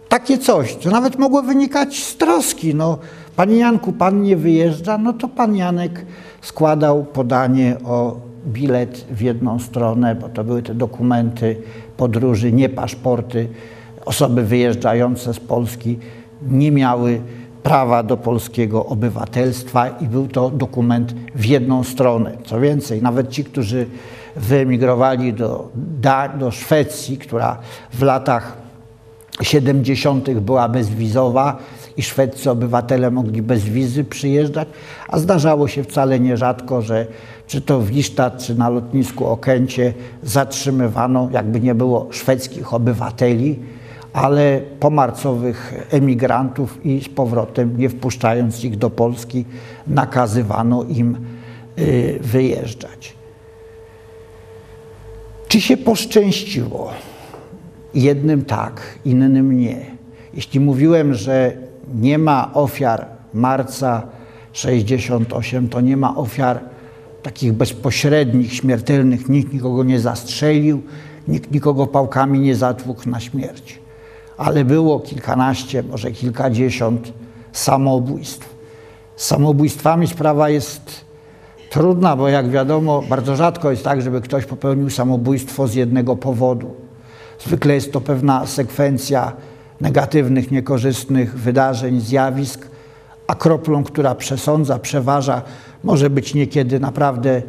[0.08, 2.74] takie coś, co nawet mogło wynikać z troski.
[2.74, 2.98] No,
[3.36, 6.06] Panie Janku, pan nie wyjeżdża, no to pan Janek
[6.42, 8.16] składał podanie o
[8.46, 11.56] bilet w jedną stronę, bo to były te dokumenty
[11.96, 13.48] podróży, nie paszporty.
[14.04, 15.98] Osoby wyjeżdżające z Polski
[16.48, 17.20] nie miały
[17.62, 22.36] prawa do polskiego obywatelstwa i był to dokument w jedną stronę.
[22.44, 23.86] Co więcej, nawet ci, którzy
[24.36, 25.68] wyemigrowali do,
[26.38, 27.58] do Szwecji, która
[27.92, 28.63] w latach
[29.42, 30.30] 70.
[30.40, 31.58] była bezwizowa
[31.96, 34.68] i szwedzcy obywatele mogli bez wizy przyjeżdżać,
[35.08, 37.06] a zdarzało się wcale nierzadko, że
[37.46, 43.58] czy to w Lisztat, czy na lotnisku Okęcie zatrzymywano, jakby nie było szwedzkich obywateli,
[44.12, 49.44] ale pomarcowych emigrantów i z powrotem, nie wpuszczając ich do Polski,
[49.86, 51.16] nakazywano im
[51.78, 53.14] y, wyjeżdżać.
[55.48, 56.90] Czy się poszczęściło?
[57.94, 59.86] Jednym tak, innym nie.
[60.34, 61.52] Jeśli mówiłem, że
[61.94, 64.02] nie ma ofiar marca
[64.52, 66.60] 68, to nie ma ofiar
[67.22, 69.28] takich bezpośrednich, śmiertelnych.
[69.28, 70.82] Nikt nikogo nie zastrzelił,
[71.28, 73.78] nikt nikogo pałkami nie zatłukł na śmierć.
[74.36, 77.12] Ale było kilkanaście, może kilkadziesiąt
[77.52, 78.54] samobójstw.
[79.16, 81.04] Z samobójstwami sprawa jest
[81.70, 86.83] trudna, bo jak wiadomo, bardzo rzadko jest tak, żeby ktoś popełnił samobójstwo z jednego powodu.
[87.46, 89.32] Zwykle jest to pewna sekwencja
[89.80, 92.68] negatywnych, niekorzystnych wydarzeń, zjawisk,
[93.26, 95.42] a kroplą, która przesądza, przeważa,
[95.84, 97.42] może być niekiedy naprawdę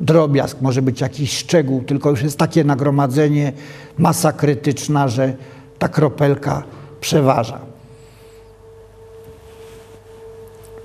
[0.00, 3.52] drobiazg, może być jakiś szczegół, tylko już jest takie nagromadzenie,
[3.98, 5.34] masa krytyczna, że
[5.78, 6.62] ta kropelka
[7.00, 7.58] przeważa.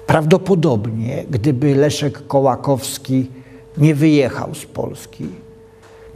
[0.08, 3.32] Prawdopodobnie, gdyby Leszek Kołakowski
[3.78, 5.28] nie wyjechał z Polski,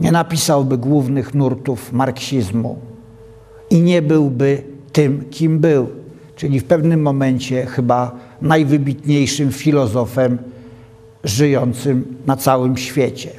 [0.00, 2.78] nie napisałby głównych nurtów marksizmu
[3.70, 5.88] i nie byłby tym, kim był,
[6.36, 10.38] czyli w pewnym momencie chyba najwybitniejszym filozofem
[11.24, 13.30] żyjącym na całym świecie.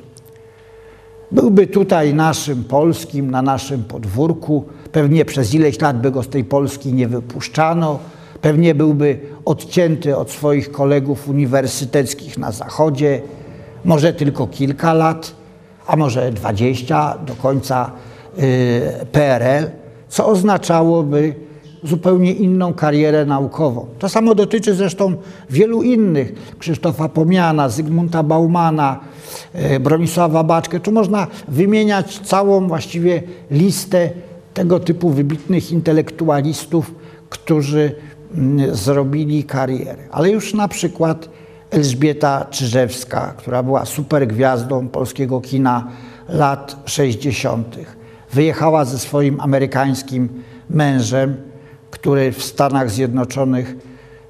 [1.32, 6.44] Byłby tutaj naszym polskim, na naszym podwórku, pewnie przez ileś lat by go z tej
[6.44, 8.00] Polski nie wypuszczano,
[8.42, 13.22] pewnie byłby odcięty od swoich kolegów uniwersyteckich na Zachodzie,
[13.86, 15.37] może tylko kilka lat,
[15.88, 17.92] a może 20 do końca
[18.40, 19.70] y, PRL,
[20.10, 21.36] co oznaczałoby
[21.84, 23.86] zupełnie inną karierę naukową.
[24.00, 25.16] To samo dotyczy zresztą
[25.50, 29.00] wielu innych, Krzysztofa Pomiana, Zygmunta Baumana,
[29.76, 30.80] y, Bronisława Baczkę.
[30.80, 34.10] Tu można wymieniać całą właściwie listę
[34.54, 36.96] tego typu wybitnych intelektualistów,
[37.30, 37.96] którzy
[38.36, 40.04] mm, zrobili karierę.
[40.12, 41.30] Ale już na przykład
[41.72, 45.88] Elżbieta Czyżewska, która była supergwiazdą polskiego kina
[46.30, 47.76] lat 60.
[48.34, 51.36] Wyjechała ze swoim amerykańskim mężem,
[51.92, 53.76] który w Stanach Zjednoczonych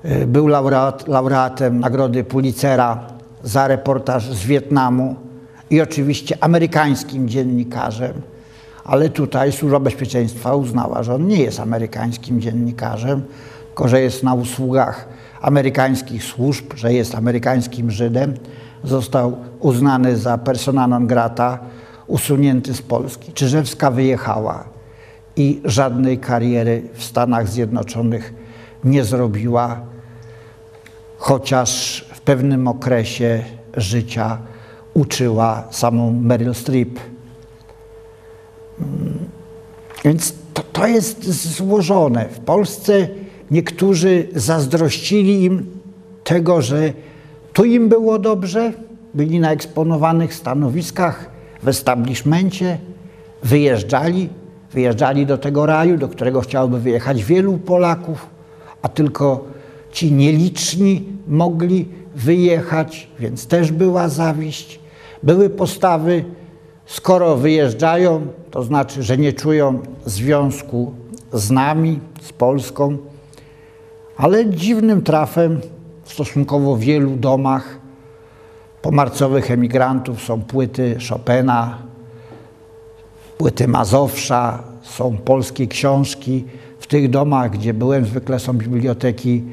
[0.05, 2.99] y, był laureat, laureatem Nagrody Pulitzera
[3.43, 5.15] za reportaż z Wietnamu
[5.69, 8.13] i oczywiście amerykańskim dziennikarzem,
[8.85, 13.23] ale tutaj Służba Bezpieczeństwa uznała, że on nie jest amerykańskim dziennikarzem,
[13.67, 15.07] tylko że jest na usługach
[15.41, 18.33] amerykańskich służb, że jest amerykańskim Żydem,
[18.83, 21.59] został uznany za persona non grata,
[22.07, 23.33] usunięty z Polski.
[23.33, 24.63] Czyżewska wyjechała
[25.35, 28.33] i żadnej kariery w Stanach Zjednoczonych
[28.83, 29.81] nie zrobiła,
[31.17, 33.43] chociaż w pewnym okresie
[33.77, 34.37] życia
[34.93, 36.99] uczyła samą Meryl Streep.
[38.79, 39.29] Mm,
[40.03, 41.23] więc to, to jest
[41.55, 42.25] złożone.
[42.25, 43.07] W Polsce
[43.51, 45.65] Niektórzy zazdrościli im
[46.23, 46.93] tego, że
[47.53, 48.73] tu im było dobrze,
[49.13, 51.29] byli na eksponowanych stanowiskach
[51.63, 52.77] w establishmencie,
[53.43, 54.29] wyjeżdżali,
[54.71, 58.29] wyjeżdżali do tego raju, do którego chciałoby wyjechać wielu Polaków,
[58.81, 59.45] a tylko
[59.91, 61.85] ci nieliczni mogli
[62.15, 64.79] wyjechać, więc też była zawiść.
[65.23, 66.25] Były postawy
[66.87, 70.91] Skoro wyjeżdżają, to znaczy, że nie czują związku
[71.33, 72.97] z nami, z Polską,
[74.17, 75.61] ale dziwnym trafem
[76.03, 77.79] w stosunkowo wielu domach
[78.81, 81.77] pomarcowych emigrantów są płyty Chopina,
[83.37, 86.45] płyty Mazowsza, są polskie książki.
[86.79, 89.43] W tych domach, gdzie byłem, zwykle są biblioteki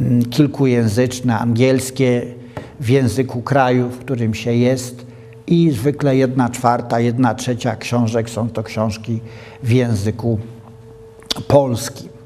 [0.00, 2.22] mm, kilkujęzyczne, angielskie,
[2.80, 5.06] w języku kraju, w którym się jest
[5.46, 9.20] i zwykle jedna czwarta, jedna trzecia książek są to książki
[9.62, 10.38] w języku
[11.48, 12.17] polskim.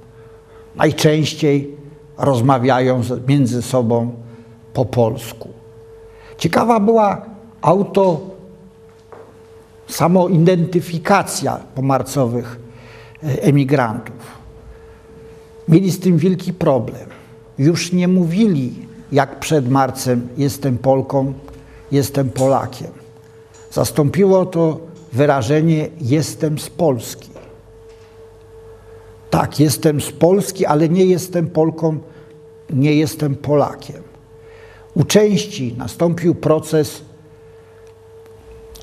[0.77, 1.77] Najczęściej
[2.18, 4.12] rozmawiają między sobą
[4.75, 5.49] po polsku.
[6.39, 7.27] Ciekawa była
[7.62, 8.20] auto
[9.87, 12.61] samoidentyfikacja pomarcowych
[13.23, 14.43] e, emigrantów.
[15.68, 17.09] Mieli z tym wielki problem.
[17.59, 18.73] Już nie mówili,
[19.12, 21.33] jak przed marcem, jestem Polką,
[21.93, 22.91] jestem Polakiem.
[23.70, 24.81] Zastąpiło to
[25.12, 27.32] wyrażenie jestem z Polski.
[29.33, 31.99] Tak, jestem z Polski, ale nie jestem Polką,
[32.70, 34.03] nie jestem Polakiem.
[34.95, 37.03] U części nastąpił proces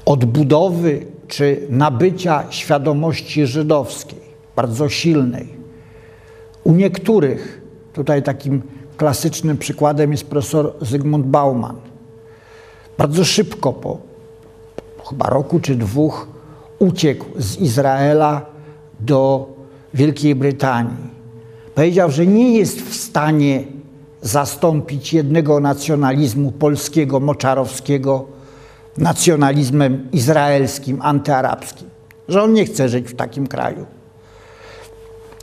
[0.06, 4.20] odbudowy czy nabycia świadomości żydowskiej,
[4.56, 5.48] bardzo silnej.
[6.64, 7.62] U niektórych,
[7.94, 8.62] tutaj takim
[8.98, 11.76] klasycznym przykładem jest profesor Zygmunt Bauman.
[12.98, 13.98] Bardzo szybko, po
[15.10, 16.28] chyba roku czy dwóch,
[16.80, 18.46] uciekł z Izraela
[19.00, 19.59] do
[19.94, 21.20] Wielkiej Brytanii.
[21.76, 23.64] Powiedział, że nie jest w stanie
[24.22, 28.26] zastąpić jednego nacjonalizmu polskiego, moczarowskiego,
[28.98, 31.90] nacjonalizmem izraelskim, antyarabskim.
[32.28, 33.86] Że on nie chce żyć w takim kraju.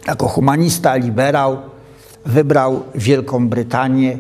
[0.07, 1.59] Jako humanista, liberał
[2.24, 4.18] wybrał Wielką Brytanię,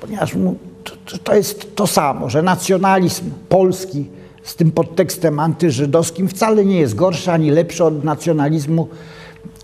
[0.00, 4.06] ponieważ mu to, to jest to samo, że nacjonalizm polski
[4.42, 8.88] z tym podtekstem antyżydowskim wcale nie jest gorszy ani lepszy od nacjonalizmu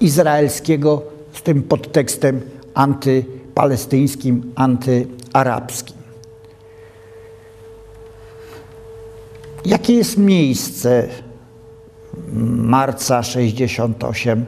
[0.00, 1.02] izraelskiego
[1.32, 2.40] z tym podtekstem
[2.74, 5.96] antypalestyńskim, antyarabskim.
[9.64, 11.08] Jakie jest miejsce
[12.56, 14.44] marca 68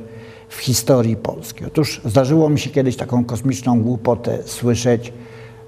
[0.48, 1.64] w historii Polski?
[1.64, 5.12] Otóż zdarzyło mi się kiedyś taką kosmiczną głupotę słyszeć,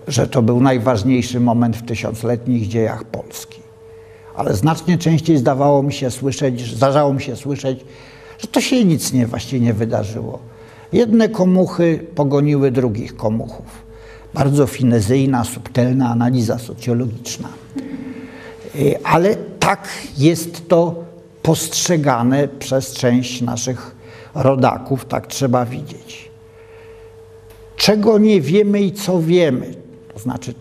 [0.09, 3.61] że to był najważniejszy moment w tysiącletnich dziejach Polski.
[4.37, 7.85] Ale znacznie częściej zdawało mi się słyszeć, zdarzało mi się słyszeć,
[8.39, 10.39] że to się nic nie, właściwie nie wydarzyło.
[10.93, 13.67] Jedne komuchy pogoniły drugich komuchów.
[14.35, 17.49] Bardzo finezyjna, subtelna analiza socjologiczna.
[18.77, 21.05] Y, ale tak jest to
[21.43, 23.97] postrzegane przez część naszych
[24.35, 26.31] rodaków, tak trzeba widzieć.
[27.77, 29.75] Czego nie wiemy i co wiemy,
[30.15, 30.55] to znaczy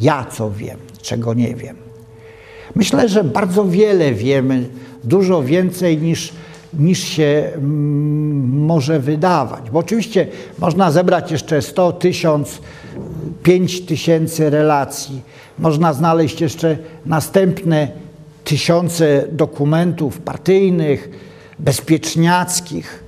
[0.00, 1.76] ja co wiem, czego nie wiem.
[2.74, 4.68] Myślę, że bardzo wiele wiemy,
[5.04, 6.32] dużo więcej niż
[6.74, 9.70] niż się mm, może wydawać.
[9.70, 10.26] Bo oczywiście
[10.58, 12.60] można zebrać jeszcze 100, 1000,
[13.42, 15.22] 5 tysięcy relacji.
[15.58, 17.88] Można znaleźć jeszcze następne
[18.44, 21.10] tysiące dokumentów partyjnych,
[21.58, 23.04] bezpieczniackich.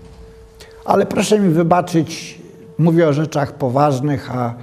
[0.85, 2.39] Ale proszę mi wybaczyć,
[2.79, 4.55] mówię o rzeczach poważnych, a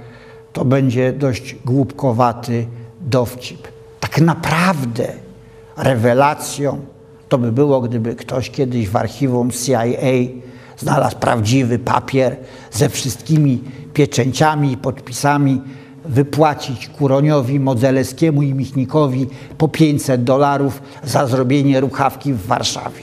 [0.52, 2.66] to będzie dość głupkowaty
[3.00, 3.68] dowcip.
[4.00, 5.12] Tak naprawdę
[5.76, 6.80] rewelacją
[7.30, 9.94] to by było, gdyby ktoś kiedyś w archiwum CIA
[10.78, 12.36] znalazł prawdziwy papier
[12.72, 13.62] ze wszystkimi
[13.94, 15.60] pieczęciami i podpisami,
[16.04, 19.26] wypłacić Kuroniowi, Modzelewskiemu i Michnikowi
[19.58, 23.02] po 500 dolarów za zrobienie ruchawki w Warszawie.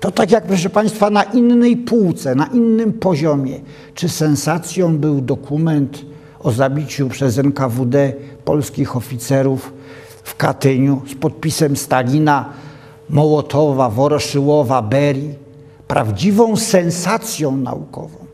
[0.00, 3.60] To tak jak, proszę Państwa, na innej półce, na innym poziomie.
[3.94, 6.02] Czy sensacją był dokument
[6.40, 8.12] o zabiciu przez NKWD
[8.44, 9.72] polskich oficerów
[10.24, 12.48] w Katyniu z podpisem Stalina
[13.10, 15.34] Mołotowa, Woroszyłowa, Berii,
[15.88, 18.26] prawdziwą sensacją naukową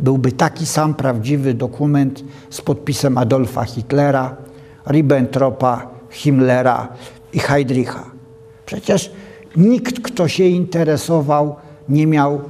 [0.00, 4.36] byłby taki sam prawdziwy dokument z podpisem Adolfa Hitlera,
[4.86, 6.88] Ribbentropa, Himmlera
[7.32, 8.04] i Heydricha.
[8.66, 9.10] Przecież
[9.56, 11.56] nikt, kto się interesował,
[11.88, 12.40] nie miał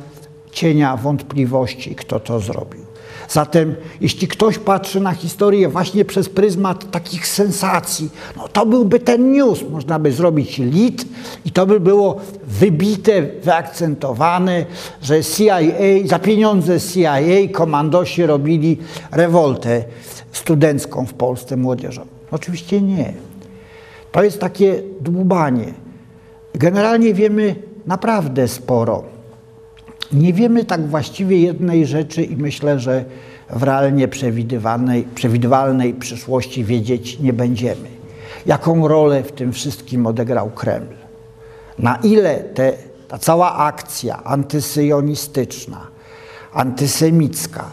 [0.50, 2.83] cienia wątpliwości, kto to zrobił.
[3.28, 9.32] Zatem, jeśli ktoś patrzy na historię właśnie przez pryzmat takich sensacji, no to byłby ten
[9.32, 9.64] news.
[9.70, 11.06] Można by zrobić lit
[11.44, 14.66] i to by było wybite, wyakcentowane,
[15.02, 15.58] że CIA,
[16.04, 17.18] za pieniądze CIA
[17.52, 18.78] komandosi robili
[19.12, 19.84] rewoltę
[20.32, 22.06] studencką w Polsce młodzieżową.
[22.30, 23.12] Oczywiście nie.
[24.12, 25.74] To jest takie dłubanie.
[26.54, 27.54] Generalnie wiemy
[27.86, 29.13] naprawdę sporo.
[30.12, 33.04] Nie wiemy tak właściwie jednej rzeczy i myślę, że
[33.50, 37.88] w realnie przewidywalnej, przewidywalnej przyszłości wiedzieć nie będziemy.
[38.46, 40.94] Jaką rolę w tym wszystkim odegrał Kreml?
[41.78, 42.72] Na ile te,
[43.08, 45.80] ta cała akcja antysyjonistyczna,
[46.52, 47.64] antysemicka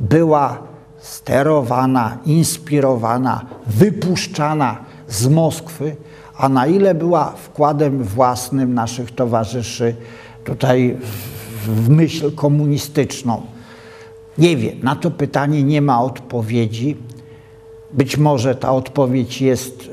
[0.00, 0.58] była
[0.98, 4.76] sterowana, inspirowana, wypuszczana
[5.08, 5.96] z Moskwy,
[6.36, 9.96] a na ile była wkładem własnym naszych towarzyszy
[10.44, 11.35] tutaj w
[11.88, 13.42] myśl komunistyczną.
[14.38, 16.96] Nie wiem, na to pytanie nie ma odpowiedzi.
[17.92, 19.90] Być może ta odpowiedź jest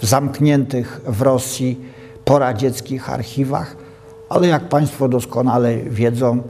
[0.00, 1.80] w zamkniętych w Rosji
[2.24, 3.76] poradzieckich archiwach,
[4.28, 6.42] ale jak Państwo doskonale wiedzą,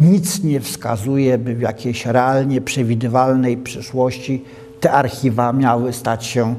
[0.00, 4.44] nic nie wskazuje, by w jakiejś realnie przewidywalnej przyszłości
[4.80, 6.54] te archiwa miały stać się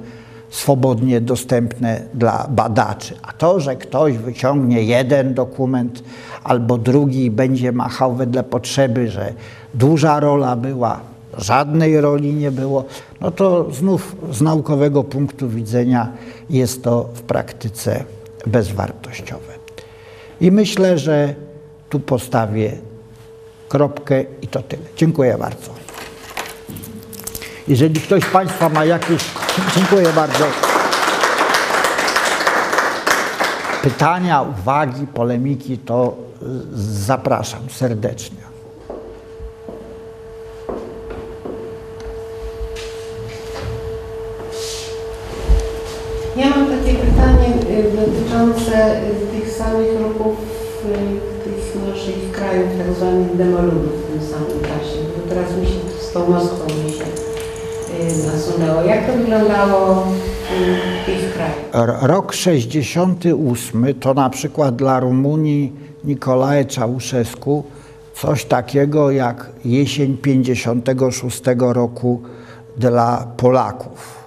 [0.51, 3.15] swobodnie dostępne dla badaczy.
[3.21, 6.03] A to, że ktoś wyciągnie jeden dokument
[6.43, 9.33] albo drugi i będzie machał wedle potrzeby, że
[9.73, 10.99] duża rola była,
[11.37, 12.85] żadnej roli nie było,
[13.21, 16.11] no to znów z naukowego punktu widzenia
[16.49, 18.03] jest to w praktyce
[18.47, 19.53] bezwartościowe.
[20.41, 21.35] I myślę, że
[21.89, 22.71] tu postawię
[23.69, 24.83] kropkę i to tyle.
[24.97, 25.80] Dziękuję bardzo.
[27.67, 29.21] Jeżeli ktoś z Państwa ma jakieś...
[29.75, 30.45] Dziękuję bardzo.
[33.83, 36.15] Pytania, uwagi, polemiki, to
[36.73, 38.41] zapraszam serdecznie.
[46.35, 47.47] Ja mam takie pytanie
[47.79, 50.37] y, dotyczące y, tych samych ruchów
[50.85, 55.79] y, tych naszych krajów, tak zwanych demoludów w tym samym czasie, bo teraz mi się
[56.01, 57.20] z tą Moskwą się
[58.03, 58.81] nasunęło.
[58.81, 60.07] Jak to wyglądało
[61.03, 62.01] w tych krajach?
[62.01, 65.73] Rok 68 to na przykład dla Rumunii
[66.03, 67.63] Nicolae Ceausescu
[68.15, 72.21] coś takiego jak jesień 56 roku
[72.77, 74.21] dla Polaków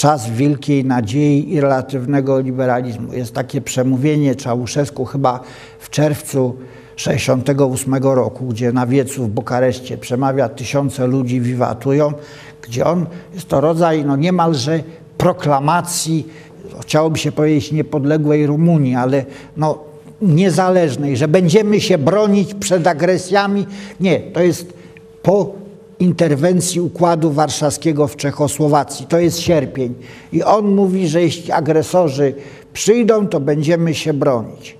[0.00, 3.12] czas wielkiej nadziei i relatywnego liberalizmu.
[3.12, 5.40] Jest takie przemówienie Czałszewsku chyba
[5.78, 6.56] w czerwcu
[6.96, 12.12] 68 roku, gdzie na wiecu w Bukareszcie przemawia tysiące ludzi, wiwatują,
[12.62, 14.82] gdzie on, jest to rodzaj no niemalże
[15.18, 16.28] proklamacji,
[16.82, 19.24] chciałoby się powiedzieć niepodległej Rumunii, ale
[19.56, 19.78] no
[20.22, 23.66] niezależnej, że będziemy się bronić przed agresjami.
[24.00, 24.72] Nie, to jest
[25.22, 25.52] po
[25.98, 29.06] interwencji Układu Warszawskiego w Czechosłowacji.
[29.06, 29.94] To jest sierpień.
[30.32, 32.34] I on mówi, że jeśli agresorzy
[32.72, 34.76] przyjdą, to będziemy się bronić.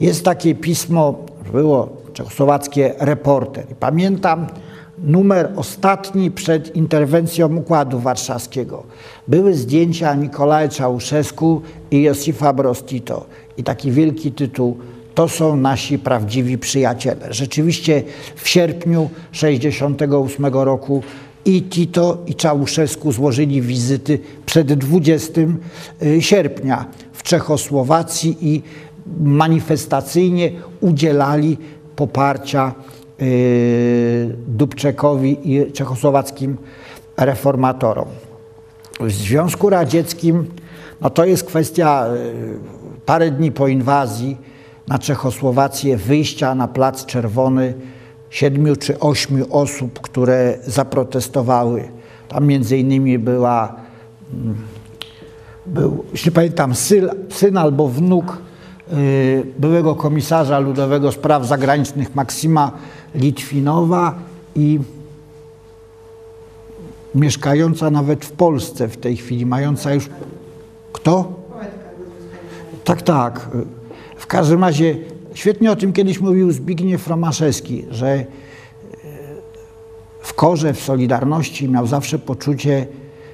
[0.00, 1.14] Jest takie pismo,
[1.52, 3.64] było czechosłowackie Reporter.
[3.72, 4.46] I pamiętam
[5.04, 8.84] numer ostatni przed interwencją Układu Warszawskiego.
[9.28, 13.26] Były zdjęcia Nikolaja Czałszewsku i Josifa Broz Tito.
[13.56, 14.78] I taki wielki tytuł
[15.14, 17.26] to są nasi prawdziwi przyjaciele.
[17.30, 18.02] Rzeczywiście
[18.36, 21.02] w sierpniu 1968 roku
[21.44, 25.40] i Tito i Czałszewsku złożyli wizyty przed 20
[26.02, 28.62] y, sierpnia w Czechosłowacji i
[29.20, 30.50] manifestacyjnie
[30.80, 31.56] udzielali
[31.96, 32.74] poparcia
[34.46, 36.56] Dubczekowi i czechosłowackim
[37.16, 38.08] reformatorom.
[39.00, 40.46] W Związku Radzieckim
[41.00, 42.58] no to jest kwestia y,
[43.06, 44.36] parę dni po inwazji
[44.88, 47.74] na Czechosłowację wyjścia na Plac Czerwony
[48.30, 51.88] siedmiu czy ośmiu osób, które zaprotestowały.
[52.28, 53.76] Tam między innymi była,
[54.34, 54.56] mm,
[55.66, 58.38] był, jeśli pamiętam, syn, syn albo wnuk
[58.92, 62.72] y, byłego komisarza ludowego spraw zagranicznych Maksima
[63.14, 64.14] Litwinowa
[64.56, 64.78] i
[67.14, 70.08] mieszkająca nawet w Polsce w tej chwili, mająca już...
[70.92, 71.32] Kto?
[72.84, 73.48] Tak, tak.
[74.16, 74.96] W każdym razie
[75.34, 78.26] świetnie o tym kiedyś mówił Zbigniew Romaszewski, że e,
[80.20, 82.86] w korze, w Solidarności miał zawsze poczucie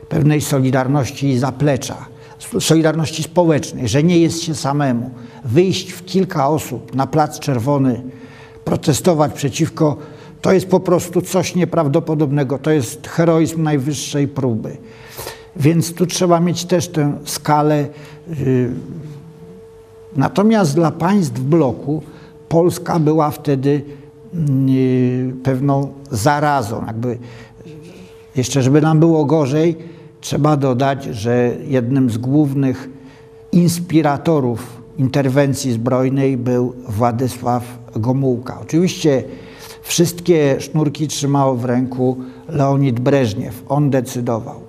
[0.08, 2.06] pewnej solidarności i zaplecza,
[2.60, 5.10] solidarności społecznej, że nie jest się samemu.
[5.44, 8.02] Wyjść w kilka osób na Plac Czerwony,
[8.64, 9.96] protestować przeciwko,
[10.40, 12.58] to jest po prostu coś nieprawdopodobnego.
[12.58, 14.76] To jest heroizm najwyższej próby.
[15.56, 17.86] Więc tu trzeba mieć też tę skalę
[18.40, 18.70] y,
[20.16, 22.02] Natomiast dla państw bloku
[22.48, 23.82] Polska była wtedy
[24.34, 26.84] mm, y, pewną zarazą.
[26.86, 27.18] Jakby
[28.36, 29.76] jeszcze, żeby nam było gorzej,
[30.20, 32.88] trzeba dodać, że jednym z głównych
[33.52, 37.64] inspiratorów interwencji zbrojnej był Władysław
[37.96, 38.58] Gomułka.
[38.62, 39.24] Oczywiście
[39.82, 42.16] wszystkie sznurki trzymał w ręku
[42.48, 43.62] Leonid Breżniew.
[43.68, 44.64] On decydował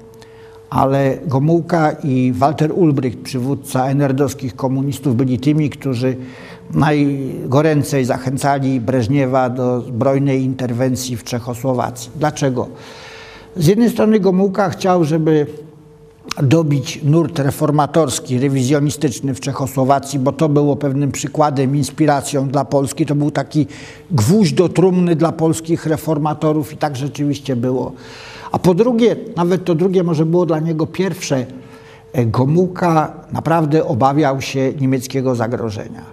[0.76, 6.16] ale Gomułka i Walter Ulbricht, przywódca enerdowskich komunistów, byli tymi, którzy
[6.74, 12.12] najgoręcej zachęcali Breżniewa do zbrojnej interwencji w Czechosłowacji.
[12.16, 12.68] Dlaczego?
[13.56, 15.48] Z jednej strony Gomułka chciał, żeby
[16.44, 23.06] dobić nurt reformatorski, rewizjonistyczny w Czechosłowacji, bo to było pewnym przykładem, inspiracją dla Polski.
[23.06, 23.68] To był taki
[24.12, 27.92] gwóźdź do trumny dla polskich reformatorów i tak rzeczywiście było.
[28.52, 31.46] A po drugie, nawet to drugie może było dla niego pierwsze,
[32.14, 36.06] e, Gomułka naprawdę obawiał się niemieckiego zagrożenia.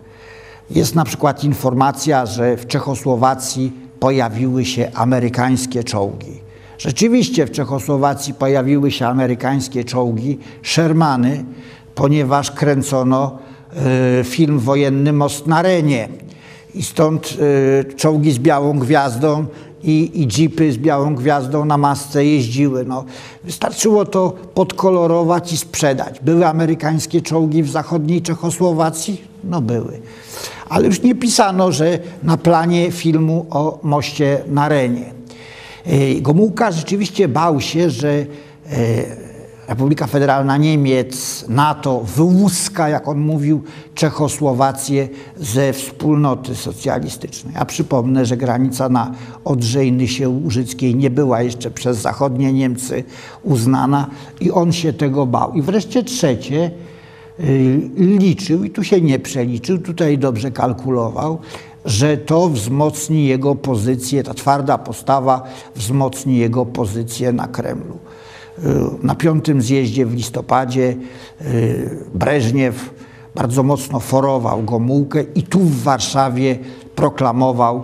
[0.71, 6.52] Jest na przykład informacja, że w Czechosłowacji pojawiły się amerykańskie czołgi.
[6.78, 11.44] Rzeczywiście w Czechosłowacji pojawiły się amerykańskie czołgi, Shermany,
[11.94, 13.39] ponieważ kręcono
[14.20, 16.09] y, film wojenny Most na Renie.
[16.74, 17.39] I stąd
[17.90, 19.47] y, czołgi z białą gwiazdą
[19.85, 22.85] i, i jeepy z białą gwiazdą na masce jeździły.
[22.85, 23.05] No,
[23.44, 26.20] wystarczyło to podkolorować i sprzedać.
[26.20, 29.20] Były amerykańskie czołgi w zachodniej Czechosłowacji?
[29.44, 30.01] No były.
[30.69, 35.22] Ale już nie pisano, że na planie filmu o moście na Renie.
[36.21, 38.27] Gomułka rzeczywiście bał się, że
[39.69, 43.63] Republika Federalna Niemiec, NATO wyłuska, jak on mówił,
[43.95, 47.55] Czechosłowację ze wspólnoty socjalistycznej.
[47.57, 49.13] A przypomnę, że granica na
[49.45, 53.05] Odrze Nysie Łużyckiej nie była jeszcze przez zachodnie Niemcy
[53.43, 54.11] uznana
[54.41, 55.53] i on się tego bał.
[55.53, 56.71] I wreszcie trzecie,
[57.97, 61.39] liczył, i tu się nie przeliczył, tutaj dobrze kalkulował,
[61.85, 65.43] że to wzmocni jego pozycję, ta twarda postawa
[65.75, 67.99] wzmocni jego pozycję na Kremlu.
[69.03, 70.97] Na piątym zjeździe w listopadzie
[72.15, 72.91] Breżniew
[73.35, 76.59] bardzo mocno forował Gomułkę i tu w Warszawie
[76.95, 77.83] proklamował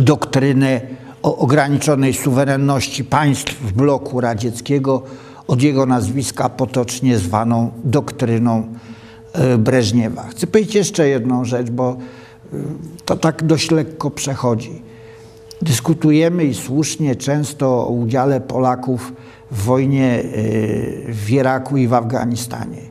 [0.00, 0.80] doktrynę
[1.22, 5.02] o ograniczonej suwerenności państw w bloku radzieckiego,
[5.46, 8.68] od jego nazwiska potocznie zwaną doktryną
[9.58, 10.22] Breżniewa.
[10.22, 11.96] Chcę powiedzieć jeszcze jedną rzecz, bo
[13.04, 14.82] to tak dość lekko przechodzi.
[15.62, 19.12] Dyskutujemy i słusznie często o udziale Polaków
[19.50, 20.22] w wojnie
[21.08, 22.82] w Iraku i w Afganistanie.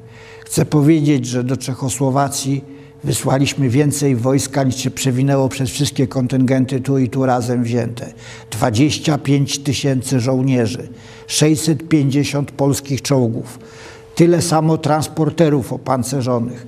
[0.45, 2.63] Chcę powiedzieć, że do Czechosłowacji
[3.03, 8.13] wysłaliśmy więcej wojska niż się przewinęło przez wszystkie kontyngenty tu i tu razem wzięte.
[8.51, 10.87] 25 tysięcy żołnierzy,
[11.27, 13.59] 650 polskich czołgów,
[14.15, 16.67] tyle samo transporterów opancerzonych,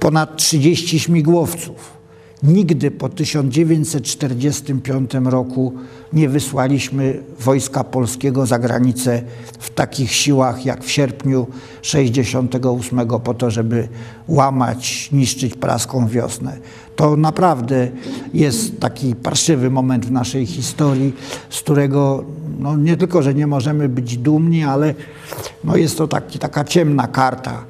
[0.00, 1.94] ponad 30 śmigłowców.
[2.42, 5.72] Nigdy po 1945 roku
[6.12, 9.22] nie wysłaliśmy wojska polskiego za granicę
[9.58, 11.46] w takich siłach jak w sierpniu
[11.82, 13.88] 68 po to, żeby
[14.28, 16.56] łamać, niszczyć praską wiosnę.
[16.96, 17.88] To naprawdę
[18.34, 21.12] jest taki parszywy moment w naszej historii,
[21.50, 22.24] z którego
[22.58, 24.94] no, nie tylko, że nie możemy być dumni, ale
[25.64, 27.64] no, jest to taki, taka ciemna karta.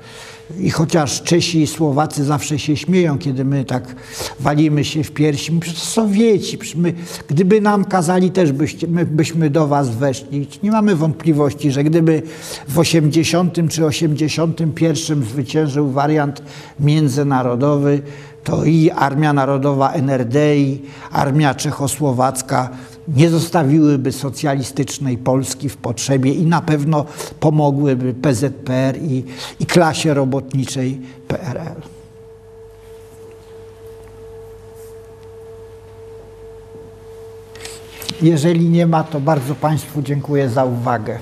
[0.61, 3.97] I chociaż Czesi i Słowacy zawsze się śmieją, kiedy my tak
[4.41, 6.95] walimy się w piersi, my przecież Sowieci, przecież my,
[7.29, 10.49] gdyby nam kazali, też byście, my byśmy do was weszli.
[10.63, 12.23] Nie mamy wątpliwości, że gdyby
[12.69, 16.43] w 80 czy 81 zwyciężył wariant
[16.81, 18.03] międzynarodowy,
[18.45, 22.71] to i Armia Narodowa NRD, i Armia Czechosłowacka
[23.09, 27.05] nie zostawiłyby socjalistycznej Polski w potrzebie i na pewno
[27.41, 29.25] pomogłyby PZPR i,
[29.61, 31.83] i klasie robotniczej PRL.
[38.23, 41.19] Jeżeli nie ma, to bardzo Państwu dziękuję za uwagę.